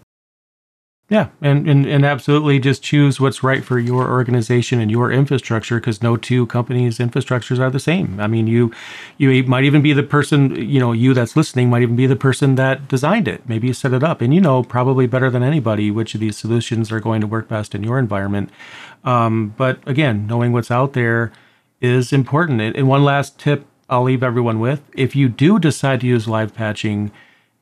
Yeah, 1.09 1.29
and, 1.41 1.69
and 1.69 1.85
and 1.85 2.05
absolutely 2.05 2.59
just 2.59 2.83
choose 2.83 3.17
what's 3.17 3.41
right 3.41 3.63
for 3.63 3.79
your 3.79 4.09
organization 4.11 4.81
and 4.81 4.91
your 4.91 5.09
infrastructure 5.09 5.79
because 5.79 6.03
no 6.03 6.17
two 6.17 6.47
companies' 6.47 6.97
infrastructures 6.97 7.59
are 7.59 7.69
the 7.69 7.79
same. 7.79 8.19
I 8.19 8.27
mean, 8.27 8.45
you 8.47 8.73
you 9.17 9.41
might 9.45 9.63
even 9.63 9.81
be 9.81 9.93
the 9.93 10.03
person, 10.03 10.53
you 10.55 10.81
know, 10.81 10.91
you 10.91 11.13
that's 11.13 11.37
listening 11.37 11.69
might 11.69 11.81
even 11.81 11.95
be 11.95 12.07
the 12.07 12.17
person 12.17 12.55
that 12.55 12.89
designed 12.89 13.29
it. 13.29 13.47
Maybe 13.47 13.67
you 13.67 13.73
set 13.73 13.93
it 13.93 14.03
up, 14.03 14.19
and 14.19 14.33
you 14.33 14.41
know 14.41 14.63
probably 14.63 15.07
better 15.07 15.29
than 15.29 15.43
anybody 15.43 15.91
which 15.91 16.13
of 16.13 16.19
these 16.19 16.35
solutions 16.35 16.91
are 16.91 16.99
going 16.99 17.21
to 17.21 17.27
work 17.27 17.47
best 17.47 17.73
in 17.73 17.83
your 17.85 17.99
environment. 17.99 18.49
Um, 19.05 19.53
but 19.55 19.79
again, 19.87 20.27
knowing 20.27 20.51
what's 20.51 20.71
out 20.71 20.91
there 20.91 21.31
is 21.79 22.11
important. 22.11 22.59
And 22.59 22.85
one 22.89 23.05
last 23.05 23.39
tip 23.39 23.65
I'll 23.89 24.03
leave 24.03 24.23
everyone 24.23 24.59
with: 24.59 24.81
if 24.93 25.15
you 25.15 25.29
do 25.29 25.57
decide 25.57 26.01
to 26.01 26.07
use 26.07 26.27
live 26.27 26.53
patching 26.53 27.13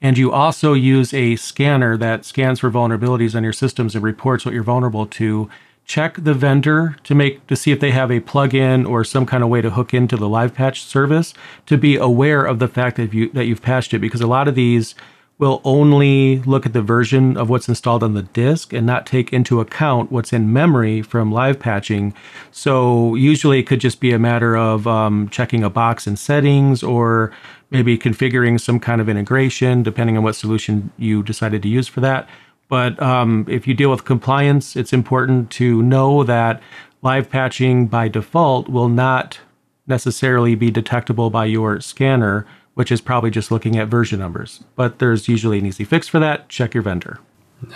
and 0.06 0.20
you 0.20 0.32
also 0.32 0.74
use 0.74 1.16
a 1.16 1.36
scanner 1.36 1.98
that 1.98 2.26
scans 2.26 2.60
for 2.60 2.70
vulnerabilities 2.70 3.34
on 3.34 3.44
your 3.44 3.52
systems 3.52 3.96
and 3.96 4.04
reports 4.04 4.46
what 4.46 4.54
you're 4.54 4.62
vulnerable 4.62 5.08
to. 5.08 5.50
Check 5.88 6.18
the 6.20 6.36
vendor 6.36 6.96
to 7.06 7.16
make 7.16 7.48
to 7.48 7.56
see 7.56 7.72
if 7.72 7.80
they 7.80 7.90
have 7.90 8.12
a 8.12 8.20
plugin 8.20 8.88
or 8.88 9.04
some 9.04 9.26
kind 9.26 9.44
of 9.44 9.50
way 9.50 9.62
to 9.62 9.72
hook 9.72 9.96
into 9.96 10.16
the 10.16 10.30
live 10.30 10.54
patch 10.54 10.84
service 10.84 11.34
to 11.66 11.76
be 11.76 11.96
aware 11.96 12.46
of 12.46 12.60
the 12.60 12.68
fact 12.68 12.98
that 12.98 13.16
you 13.16 13.32
that 13.32 13.46
you've 13.46 13.64
patched 13.64 13.96
it 13.96 14.00
because 14.00 14.22
a 14.22 14.28
lot 14.28 14.48
of 14.48 14.54
these 14.54 14.94
will 15.38 15.62
only 15.66 16.40
look 16.40 16.66
at 16.66 16.74
the 16.74 16.82
version 16.82 17.36
of 17.36 17.50
what's 17.50 17.68
installed 17.68 18.04
on 18.04 18.14
the 18.14 18.22
disk 18.22 18.72
and 18.72 18.86
not 18.86 19.06
take 19.06 19.34
into 19.34 19.60
account 19.60 20.12
what's 20.12 20.32
in 20.32 20.54
memory 20.54 21.02
from 21.02 21.32
live 21.32 21.60
patching. 21.60 22.14
So 22.52 23.16
usually 23.16 23.60
it 23.60 23.68
could 23.68 23.82
just 23.82 24.00
be 24.00 24.14
a 24.14 24.20
matter 24.20 24.56
of 24.56 24.88
um, 24.88 25.28
checking 25.30 25.64
a 25.64 25.70
box 25.70 26.08
in 26.08 26.16
settings 26.16 26.84
or 26.84 27.34
maybe 27.70 27.98
configuring 27.98 28.62
some 28.62 28.80
kind 28.80 29.02
of 29.02 29.10
integration, 29.10 29.84
depending 29.84 30.16
on 30.16 30.24
what 30.24 30.36
solution 30.36 30.92
you 30.98 31.22
decided 31.22 31.62
to 31.64 31.68
use 31.68 31.88
for 31.88 32.00
that. 32.00 32.30
But 32.70 33.02
um, 33.02 33.46
if 33.50 33.68
you 33.68 33.74
deal 33.74 33.92
with 33.92 34.06
compliance, 34.06 34.76
it's 34.76 34.94
important 34.94 35.52
to 35.52 35.84
know 35.84 36.24
that 36.24 36.62
live 37.02 37.30
patching 37.30 37.88
by 37.88 38.08
default 38.08 38.70
will 38.70 38.90
not 38.90 39.40
necessarily 39.86 40.56
be 40.56 40.72
detectable 40.72 41.30
by 41.30 41.46
your 41.46 41.80
scanner, 41.80 42.48
which 42.76 42.92
is 42.92 43.02
probably 43.02 43.32
just 43.32 43.52
looking 43.52 43.78
at 43.78 43.88
version 43.88 44.20
numbers. 44.20 44.64
But 44.76 45.00
there's 45.00 45.28
usually 45.28 45.60
an 45.60 45.66
easy 45.66 45.84
fix 45.84 46.08
for 46.08 46.20
that. 46.20 46.48
Check 46.50 46.74
your 46.74 46.84
vendor. 46.84 47.20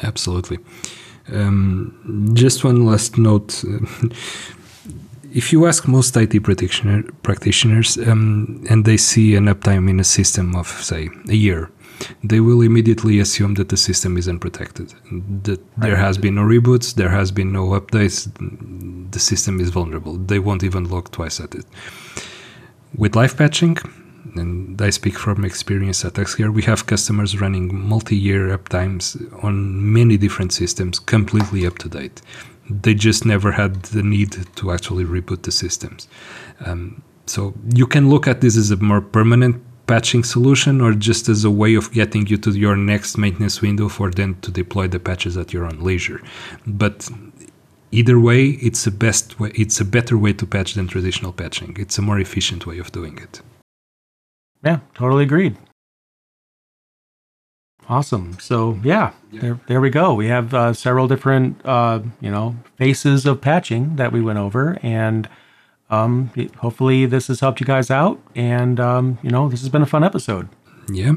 Absolutely. 0.04 0.60
Um, 1.34 2.32
just 2.34 2.64
one 2.64 2.86
last 2.86 3.18
note. 3.18 3.64
if 5.34 5.52
you 5.54 5.66
ask 5.68 5.88
most 5.88 6.16
IT 6.18 6.44
practitioner, 6.44 7.04
practitioners 7.24 7.98
um, 7.98 8.64
and 8.70 8.86
they 8.86 8.98
see 8.98 9.36
an 9.36 9.46
uptime 9.46 9.90
in 9.90 10.00
a 10.00 10.04
system 10.04 10.56
of, 10.56 10.68
say, 10.68 11.10
a 11.30 11.36
year, 11.36 11.72
they 12.24 12.40
will 12.40 12.62
immediately 12.62 13.20
assume 13.20 13.56
that 13.56 13.70
the 13.70 13.78
system 13.78 14.18
is 14.18 14.28
unprotected. 14.28 14.94
That 15.44 15.60
there 15.78 15.98
has 15.98 16.18
been 16.18 16.36
no 16.36 16.42
reboots, 16.42 16.96
there 16.96 17.10
has 17.10 17.32
been 17.32 17.52
no 17.52 17.68
updates, 17.70 18.30
the 19.12 19.20
system 19.20 19.60
is 19.60 19.70
vulnerable. 19.70 20.18
They 20.18 20.40
won't 20.40 20.64
even 20.64 20.88
look 20.88 21.12
twice 21.12 21.40
at 21.40 21.56
it. 21.56 21.66
With 22.96 23.16
live 23.16 23.38
patching, 23.38 23.78
and 24.36 24.82
I 24.82 24.90
speak 24.90 25.18
from 25.18 25.46
experience 25.46 26.04
at 26.06 26.14
TuxCare, 26.14 26.54
we 26.54 26.64
have 26.64 26.86
customers 26.86 27.40
running 27.40 27.74
multi-year 27.74 28.58
uptimes 28.58 29.04
on 29.44 29.94
many 29.94 30.18
different 30.18 30.54
systems, 30.54 31.00
completely 31.00 31.66
up 31.66 31.78
to 31.80 31.90
date. 31.90 32.22
They 32.70 32.94
just 32.94 33.26
never 33.26 33.52
had 33.52 33.84
the 33.84 34.04
need 34.04 34.38
to 34.56 34.72
actually 34.72 35.06
reboot 35.06 35.44
the 35.44 35.52
systems. 35.52 36.08
Um, 36.66 37.02
so 37.26 37.54
you 37.74 37.88
can 37.88 38.10
look 38.10 38.28
at 38.28 38.42
this 38.42 38.58
as 38.58 38.72
a 38.72 38.78
more 38.78 39.02
permanent 39.02 39.62
patching 39.88 40.24
solution 40.24 40.82
or 40.82 40.94
just 40.94 41.30
as 41.30 41.44
a 41.44 41.50
way 41.50 41.74
of 41.74 41.92
getting 41.92 42.28
you 42.28 42.38
to 42.38 42.52
your 42.52 42.76
next 42.76 43.18
maintenance 43.18 43.60
window 43.60 43.90
for 43.90 44.12
then 44.12 44.36
to 44.42 44.52
deploy 44.52 44.88
the 44.88 45.00
patches 45.00 45.36
at 45.36 45.52
your 45.52 45.66
own 45.66 45.80
leisure. 45.82 46.22
But 46.68 47.10
either 47.92 48.20
way, 48.20 48.42
it's 48.68 48.86
a 48.86 48.92
best 48.92 49.40
way, 49.40 49.52
it's 49.56 49.80
a 49.82 49.86
better 49.86 50.16
way 50.18 50.34
to 50.34 50.46
patch 50.46 50.76
than 50.76 50.88
traditional 50.88 51.34
patching. 51.34 51.76
It's 51.80 51.98
a 51.98 52.04
more 52.04 52.20
efficient 52.20 52.68
way 52.68 52.78
of 52.78 52.92
doing 52.92 53.18
it. 53.18 53.42
Yeah, 54.64 54.80
totally 54.94 55.24
agreed. 55.24 55.58
Awesome. 57.88 58.38
So 58.40 58.80
yeah, 58.84 59.14
yeah, 59.32 59.42
there 59.42 59.60
there 59.68 59.82
we 59.82 59.90
go. 59.90 60.14
We 60.14 60.28
have 60.28 60.54
uh, 60.54 60.74
several 60.74 61.08
different 61.08 61.60
uh, 61.66 62.02
you 62.22 62.30
know 62.30 62.56
faces 62.78 63.26
of 63.26 63.42
patching 63.42 63.96
that 63.96 64.12
we 64.12 64.22
went 64.22 64.38
over, 64.38 64.78
and 64.84 65.28
um, 65.90 66.30
hopefully 66.58 67.08
this 67.08 67.28
has 67.28 67.40
helped 67.40 67.60
you 67.60 67.66
guys 67.66 67.90
out. 67.90 68.22
And 68.36 68.80
um, 68.80 69.18
you 69.24 69.32
know 69.32 69.50
this 69.50 69.62
has 69.62 69.70
been 69.70 69.82
a 69.82 69.88
fun 69.88 70.04
episode. 70.04 70.50
Yeah. 70.92 71.14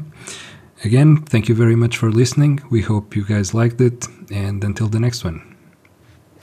Again, 0.83 1.17
thank 1.23 1.47
you 1.47 1.55
very 1.55 1.75
much 1.75 1.95
for 1.95 2.11
listening. 2.11 2.59
We 2.69 2.81
hope 2.81 3.15
you 3.15 3.23
guys 3.23 3.53
liked 3.53 3.79
it, 3.79 4.07
and 4.31 4.63
until 4.63 4.87
the 4.87 4.99
next 4.99 5.23
one. 5.23 5.55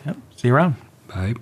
Yep. 0.06 0.16
See 0.36 0.48
you 0.48 0.54
around. 0.54 0.76
Bye. 1.08 1.34